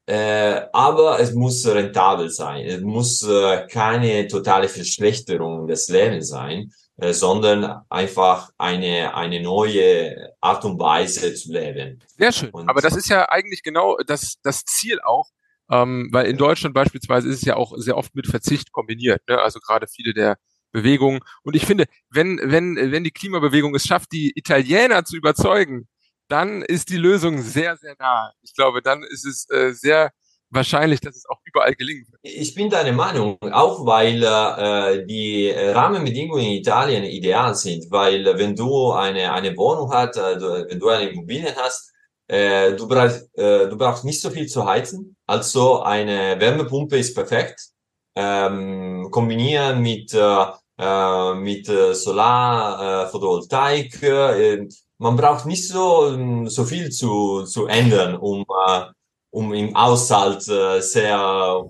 äh, 0.07 0.61
aber 0.73 1.19
es 1.19 1.33
muss 1.33 1.65
rentabel 1.67 2.29
sein. 2.31 2.65
Es 2.65 2.81
muss 2.81 3.21
äh, 3.21 3.67
keine 3.67 4.27
totale 4.27 4.67
Verschlechterung 4.67 5.67
des 5.67 5.87
Lebens 5.89 6.29
sein, 6.29 6.71
äh, 6.97 7.13
sondern 7.13 7.83
einfach 7.89 8.49
eine, 8.57 9.13
eine 9.13 9.39
neue 9.41 10.28
Art 10.41 10.63
und 10.65 10.79
Weise 10.79 11.33
zu 11.33 11.51
leben. 11.51 12.01
Sehr 12.07 12.31
schön. 12.31 12.49
Und 12.51 12.69
aber 12.69 12.81
das 12.81 12.95
ist 12.95 13.09
ja 13.09 13.29
eigentlich 13.29 13.63
genau 13.63 13.97
das, 14.05 14.35
das 14.41 14.63
Ziel 14.63 14.99
auch, 15.01 15.29
ähm, 15.69 16.09
weil 16.11 16.27
in 16.27 16.37
Deutschland 16.37 16.73
beispielsweise 16.73 17.27
ist 17.27 17.37
es 17.37 17.45
ja 17.45 17.55
auch 17.55 17.73
sehr 17.77 17.97
oft 17.97 18.15
mit 18.15 18.27
Verzicht 18.27 18.71
kombiniert. 18.71 19.21
Ne? 19.27 19.39
Also 19.39 19.59
gerade 19.59 19.87
viele 19.87 20.13
der 20.13 20.37
Bewegung. 20.71 21.23
Und 21.43 21.55
ich 21.55 21.65
finde, 21.65 21.85
wenn, 22.09 22.39
wenn, 22.43 22.75
wenn 22.75 23.03
die 23.03 23.11
Klimabewegung 23.11 23.75
es 23.75 23.85
schafft, 23.85 24.11
die 24.11 24.31
Italiener 24.35 25.03
zu 25.03 25.15
überzeugen, 25.17 25.87
dann 26.27 26.61
ist 26.61 26.89
die 26.89 26.97
Lösung 26.97 27.41
sehr, 27.41 27.75
sehr 27.77 27.95
nah. 27.99 28.31
Ich 28.41 28.53
glaube, 28.53 28.81
dann 28.81 29.03
ist 29.03 29.25
es 29.25 29.49
äh, 29.49 29.73
sehr 29.73 30.11
wahrscheinlich, 30.49 30.99
dass 30.99 31.15
es 31.15 31.25
auch 31.29 31.39
überall 31.45 31.73
gelingen 31.75 32.05
wird. 32.09 32.19
Ich 32.23 32.53
bin 32.53 32.69
deiner 32.69 32.91
Meinung, 32.91 33.37
auch 33.51 33.85
weil 33.85 34.23
äh, 34.23 35.05
die 35.05 35.51
Rahmenbedingungen 35.51 36.43
in 36.43 36.51
Italien 36.53 37.03
ideal 37.03 37.55
sind, 37.55 37.89
weil 37.91 38.25
wenn 38.37 38.55
du 38.55 38.91
eine, 38.91 39.31
eine 39.31 39.55
Wohnung 39.55 39.91
hast, 39.91 40.17
äh, 40.17 40.39
wenn 40.69 40.79
du 40.79 40.89
eine 40.89 41.09
Immobilie 41.09 41.55
hast, 41.55 41.91
äh, 42.27 42.73
du, 42.73 42.87
brauchst, 42.87 43.35
äh, 43.37 43.67
du 43.67 43.77
brauchst 43.77 44.05
nicht 44.05 44.21
so 44.21 44.29
viel 44.29 44.47
zu 44.47 44.65
heizen, 44.65 45.15
also 45.25 45.81
eine 45.81 46.39
Wärmepumpe 46.39 46.97
ist 46.97 47.15
perfekt 47.15 47.71
ähm, 48.19 49.07
kombinieren 49.11 49.81
mit, 49.81 50.13
äh, 50.13 50.45
äh, 50.77 51.33
mit 51.35 51.69
äh, 51.69 51.93
Solar, 51.93 53.05
äh, 53.05 53.07
Photovoltaik. 53.07 54.03
Äh, 54.03 54.67
man 54.97 55.15
braucht 55.15 55.45
nicht 55.45 55.67
so, 55.67 56.45
so 56.47 56.65
viel 56.65 56.89
zu, 56.89 57.43
zu 57.45 57.67
ändern, 57.67 58.17
um, 58.17 58.45
äh, 58.67 58.85
um 59.31 59.53
im 59.53 59.75
Haushalt 59.75 60.47
äh, 60.47 60.81
sehr 60.81 61.19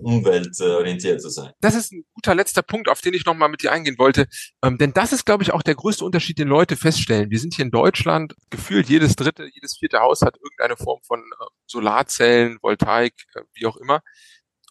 umweltorientiert 0.00 1.20
zu 1.20 1.28
sein. 1.28 1.52
Das 1.60 1.74
ist 1.74 1.92
ein 1.92 2.04
guter 2.14 2.34
letzter 2.34 2.62
Punkt, 2.62 2.88
auf 2.88 3.00
den 3.00 3.14
ich 3.14 3.26
nochmal 3.26 3.48
mit 3.48 3.62
dir 3.62 3.72
eingehen 3.72 3.98
wollte. 3.98 4.26
Ähm, 4.62 4.78
denn 4.78 4.92
das 4.92 5.12
ist, 5.12 5.26
glaube 5.26 5.42
ich, 5.42 5.52
auch 5.52 5.62
der 5.62 5.74
größte 5.74 6.04
Unterschied, 6.04 6.38
den 6.38 6.48
Leute 6.48 6.76
feststellen. 6.76 7.30
Wir 7.30 7.38
sind 7.38 7.54
hier 7.54 7.64
in 7.64 7.70
Deutschland, 7.70 8.34
gefühlt 8.48 8.88
jedes 8.88 9.14
dritte, 9.14 9.46
jedes 9.52 9.76
vierte 9.78 10.00
Haus 10.00 10.22
hat 10.22 10.36
irgendeine 10.42 10.76
Form 10.76 11.00
von 11.06 11.20
äh, 11.20 11.44
Solarzellen, 11.66 12.58
Voltaik, 12.62 13.14
äh, 13.34 13.42
wie 13.54 13.66
auch 13.66 13.76
immer. 13.76 14.00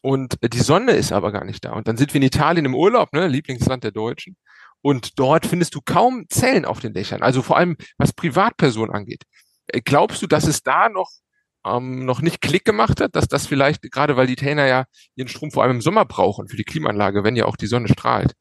Und 0.02 0.38
die 0.42 0.60
Sonne 0.60 0.94
ist 0.94 1.12
aber 1.12 1.32
gar 1.32 1.46
nicht 1.46 1.66
da. 1.66 1.74
Und 1.74 1.88
dann 1.88 1.98
sind 1.98 2.14
wir 2.14 2.22
in 2.22 2.28
Italien 2.28 2.66
im 2.66 2.76
Urlaub, 2.76 3.14
ne, 3.14 3.28
Lieblingsland 3.28 3.84
der 3.84 3.92
Deutschen. 3.92 4.38
Und 4.82 5.20
dort 5.20 5.46
findest 5.46 5.76
du 5.76 5.82
kaum 5.84 6.26
Zellen 6.30 6.66
auf 6.66 6.80
den 6.80 6.94
Dächern. 6.94 7.22
Also 7.22 7.42
vor 7.42 7.58
allem, 7.58 7.76
was 7.98 8.14
Privatpersonen 8.14 8.96
angeht. 8.96 9.24
Äh, 9.68 9.82
glaubst 9.82 10.22
du, 10.22 10.28
dass 10.28 10.48
es 10.48 10.64
da 10.64 10.90
noch 10.90 11.12
ähm, 11.66 12.06
noch 12.06 12.22
nicht 12.22 12.42
Klick 12.42 12.66
gemacht 12.66 13.02
hat, 13.02 13.16
dass 13.16 13.28
das 13.28 13.48
vielleicht, 13.48 13.82
gerade 13.92 14.16
weil 14.18 14.28
die 14.28 14.34
Italiener 14.34 14.68
ja 14.68 14.86
ihren 15.16 15.28
Strom 15.28 15.52
vor 15.52 15.64
allem 15.64 15.78
im 15.78 15.82
Sommer 15.82 16.06
brauchen 16.06 16.48
für 16.48 16.58
die 16.58 16.64
Klimaanlage, 16.64 17.24
wenn 17.24 17.36
ja 17.36 17.46
auch 17.46 17.58
die 17.58 17.68
Sonne 17.68 17.88
strahlt. 17.88 18.34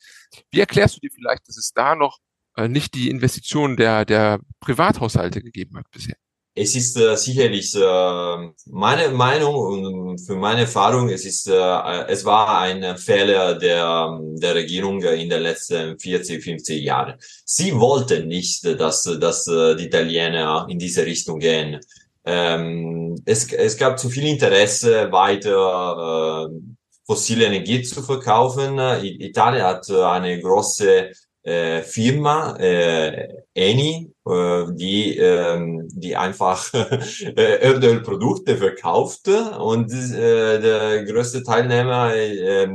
Wie 0.51 0.61
erklärst 0.61 0.97
du 0.97 1.01
dir 1.01 1.11
vielleicht, 1.15 1.49
dass 1.49 1.57
es 1.57 1.73
da 1.75 1.95
noch 1.95 2.19
äh, 2.57 2.69
nicht 2.69 2.95
die 2.95 3.11
Investitionen 3.11 3.77
der, 3.77 4.05
der 4.05 4.41
Privathaushalte 4.61 5.43
gegeben 5.43 5.77
hat 5.79 5.87
bisher? 5.91 6.17
es 6.61 6.75
ist 6.75 6.97
äh, 6.97 7.17
sicherlich 7.17 7.75
äh, 7.75 8.51
meine 8.67 9.11
Meinung 9.11 9.55
und 9.55 10.19
für 10.19 10.35
meine 10.35 10.63
Erfahrung, 10.63 11.09
es 11.09 11.25
ist, 11.25 11.49
äh, 11.49 12.07
es 12.09 12.25
war 12.25 12.61
ein 12.61 12.97
Fehler 12.99 13.55
der, 13.55 14.19
der 14.35 14.55
Regierung 14.55 15.03
in 15.03 15.31
den 15.31 15.43
letzten 15.43 15.99
40, 15.99 16.43
50 16.43 16.83
Jahren. 16.83 17.15
Sie 17.45 17.75
wollten 17.75 18.29
nicht, 18.29 18.65
dass, 18.65 19.05
dass 19.05 19.47
äh, 19.47 19.77
die 19.77 19.87
Italiener 19.87 20.67
in 20.69 20.79
diese 20.79 21.07
Richtung 21.07 21.39
gehen. 21.39 21.81
Ähm, 22.31 23.17
es, 23.25 23.51
es 23.53 23.79
gab 23.79 23.99
zu 23.99 24.11
viel 24.11 24.27
Interesse, 24.27 25.11
weiter 25.11 26.47
äh, 26.47 26.59
fossile 27.07 27.47
Energie 27.47 27.81
zu 27.83 28.03
verkaufen. 28.03 28.79
Italien 29.03 29.65
hat 29.65 29.91
eine 29.91 30.39
große 30.39 31.11
äh, 31.43 31.83
Firma, 31.83 32.55
äh, 32.59 33.29
Eni, 33.55 34.13
äh, 34.27 34.65
die, 34.73 35.17
äh, 35.17 35.59
die 35.91 36.15
einfach 36.17 36.71
äh, 36.75 37.61
Erdölprodukte 37.63 38.59
verkaufte 38.59 39.59
und 39.59 39.91
äh, 39.91 40.61
der 40.61 41.05
größte 41.05 41.43
Teilnehmer, 41.43 42.15
äh, 42.15 42.69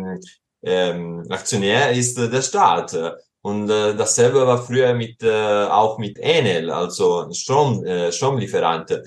äh, 0.61 0.93
Aktionär 1.29 1.91
ist 1.91 2.17
äh, 2.17 2.27
der 2.29 2.41
Staat. 2.41 2.97
Und 3.45 3.69
äh, 3.69 3.93
dasselbe 3.95 4.47
war 4.47 4.63
früher 4.63 4.93
mit 4.93 5.21
äh, 5.21 5.65
auch 5.65 5.97
mit 5.97 6.17
Enel, 6.17 6.71
also 6.71 7.29
Strom, 7.33 7.83
äh, 7.85 8.11
Stromlieferant. 8.11 9.01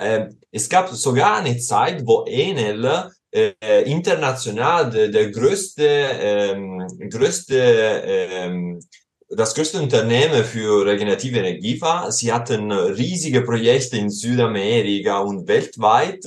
Äh, 0.00 0.30
es 0.50 0.68
gab 0.68 0.88
sogar 0.88 1.36
eine 1.36 1.58
Zeit, 1.58 2.02
wo 2.06 2.24
Enel 2.26 3.10
äh, 3.30 3.82
international 3.84 4.90
der, 4.90 5.08
der 5.08 5.30
größte, 5.30 5.84
ähm, 5.86 6.86
größte 7.10 8.02
ähm, 8.04 8.80
das 9.30 9.54
größte 9.54 9.80
Unternehmen 9.80 10.44
für 10.44 10.84
regenerative 10.84 11.38
Energie 11.38 11.80
war. 11.80 12.10
Sie 12.10 12.32
hatten 12.32 12.72
riesige 12.72 13.42
Projekte 13.42 13.96
in 13.96 14.10
Südamerika 14.10 15.20
und 15.20 15.46
weltweit, 15.46 16.24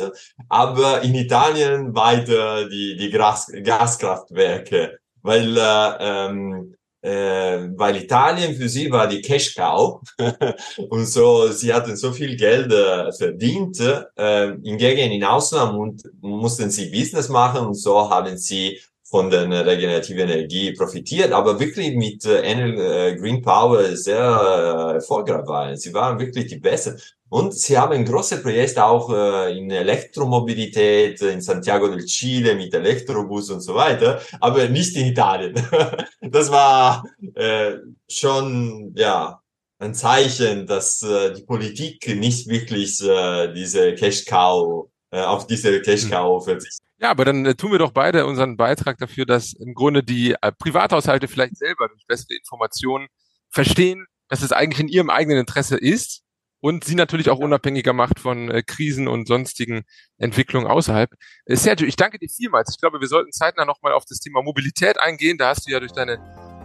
aber 0.47 1.01
in 1.01 1.13
Italien 1.15 1.93
weiter 1.93 2.69
die, 2.69 2.95
die 2.95 3.09
Gas, 3.09 3.51
Gaskraftwerke, 3.63 4.99
weil, 5.21 5.57
äh, 5.57 5.95
ähm, 5.99 6.75
äh, 7.03 7.69
weil 7.75 7.97
Italien 7.97 8.55
für 8.55 8.69
sie 8.69 8.89
war 8.89 9.07
die 9.07 9.21
Cash 9.21 9.55
Cow 9.55 10.01
und 10.89 11.05
so, 11.05 11.51
sie 11.51 11.73
hatten 11.73 11.95
so 11.97 12.13
viel 12.13 12.37
Geld 12.37 12.71
äh, 12.71 13.11
verdient, 13.11 13.79
äh, 14.15 14.53
hingegen 14.63 15.11
in 15.11 15.23
Ausland 15.23 15.77
und 15.77 16.03
mussten 16.21 16.71
sie 16.71 16.89
Business 16.89 17.27
machen 17.27 17.67
und 17.67 17.73
so 17.73 18.09
haben 18.09 18.37
sie 18.37 18.79
von 19.13 19.29
der 19.29 19.47
regenerativen 19.63 20.27
Energie 20.27 20.71
profitiert, 20.71 21.31
aber 21.33 21.59
wirklich 21.59 21.95
mit 21.95 22.25
äh, 22.25 23.15
Green 23.15 23.43
Power 23.43 23.95
sehr 23.95 24.17
äh, 24.17 24.95
erfolgreich 24.95 25.45
waren. 25.45 25.77
Sie 25.77 25.93
waren 25.93 26.17
wirklich 26.17 26.47
die 26.47 26.57
Besten. 26.57 26.99
Und 27.29 27.53
sie 27.53 27.77
haben 27.77 28.03
große 28.03 28.41
Projekte 28.41 28.83
auch 28.83 29.13
äh, 29.13 29.55
in 29.55 29.69
Elektromobilität, 29.69 31.21
in 31.21 31.41
Santiago 31.41 31.89
del 31.89 32.03
Chile 32.05 32.55
mit 32.55 32.73
Elektrobus 32.73 33.51
und 33.51 33.61
so 33.61 33.75
weiter, 33.75 34.19
aber 34.39 34.67
nicht 34.67 34.97
in 34.97 35.05
Italien. 35.05 35.53
das 36.21 36.49
war 36.49 37.03
äh, 37.35 37.73
schon, 38.09 38.95
ja, 38.97 39.39
ein 39.77 39.93
Zeichen, 39.93 40.65
dass 40.65 41.03
äh, 41.03 41.35
die 41.35 41.43
Politik 41.43 42.07
nicht 42.15 42.47
wirklich 42.47 42.99
äh, 43.03 43.53
diese 43.53 43.93
Cash-Cow, 43.93 44.89
äh, 45.11 45.21
auf 45.21 45.45
diese 45.45 45.81
Cash-Cow 45.81 46.39
hm. 46.39 46.45
verzichtet. 46.45 46.83
Ja, 47.03 47.11
aber 47.11 47.25
dann 47.25 47.45
äh, 47.45 47.53
tun 47.53 47.73
wir 47.73 47.79
doch 47.79 47.91
beide 47.91 48.25
unseren 48.25 48.55
Beitrag 48.55 48.97
dafür, 48.97 49.25
dass 49.25 49.51
im 49.51 49.73
Grunde 49.73 50.03
die 50.03 50.35
äh, 50.41 50.53
Privathaushalte 50.57 51.27
vielleicht 51.27 51.57
selber 51.57 51.89
durch 51.89 52.07
bessere 52.07 52.33
Informationen 52.33 53.09
verstehen, 53.49 54.07
dass 54.29 54.41
es 54.41 54.53
eigentlich 54.53 54.79
in 54.79 54.87
ihrem 54.87 55.09
eigenen 55.09 55.37
Interesse 55.37 55.75
ist 55.75 56.21
und 56.61 56.85
sie 56.85 56.95
natürlich 56.95 57.29
auch 57.29 57.39
unabhängiger 57.39 57.91
macht 57.91 58.21
von 58.21 58.49
äh, 58.49 58.63
Krisen 58.63 59.09
und 59.09 59.27
sonstigen 59.27 59.83
Entwicklungen 60.17 60.65
außerhalb. 60.65 61.11
Äh, 61.43 61.57
Sergio, 61.57 61.85
ich 61.85 61.97
danke 61.97 62.19
dir 62.19 62.29
vielmals. 62.29 62.69
Ich 62.71 62.79
glaube, 62.79 63.01
wir 63.01 63.07
sollten 63.09 63.33
zeitnah 63.33 63.65
nochmal 63.65 63.91
auf 63.91 64.05
das 64.05 64.19
Thema 64.19 64.41
Mobilität 64.41 64.97
eingehen. 64.97 65.37
Da 65.37 65.49
hast 65.49 65.67
du 65.67 65.73
ja 65.73 65.81
durch 65.81 65.91
deine 65.91 66.13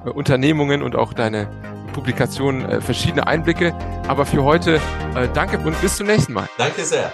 äh, 0.06 0.10
Unternehmungen 0.10 0.82
und 0.84 0.94
auch 0.94 1.14
deine 1.14 1.50
Publikationen 1.94 2.64
äh, 2.64 2.80
verschiedene 2.80 3.26
Einblicke. 3.26 3.74
Aber 4.06 4.24
für 4.24 4.44
heute 4.44 4.80
danke 5.34 5.58
und 5.58 5.80
bis 5.80 5.96
zum 5.96 6.06
nächsten 6.06 6.32
Mal. 6.32 6.48
Danke 6.56 6.84
sehr. 6.84 7.12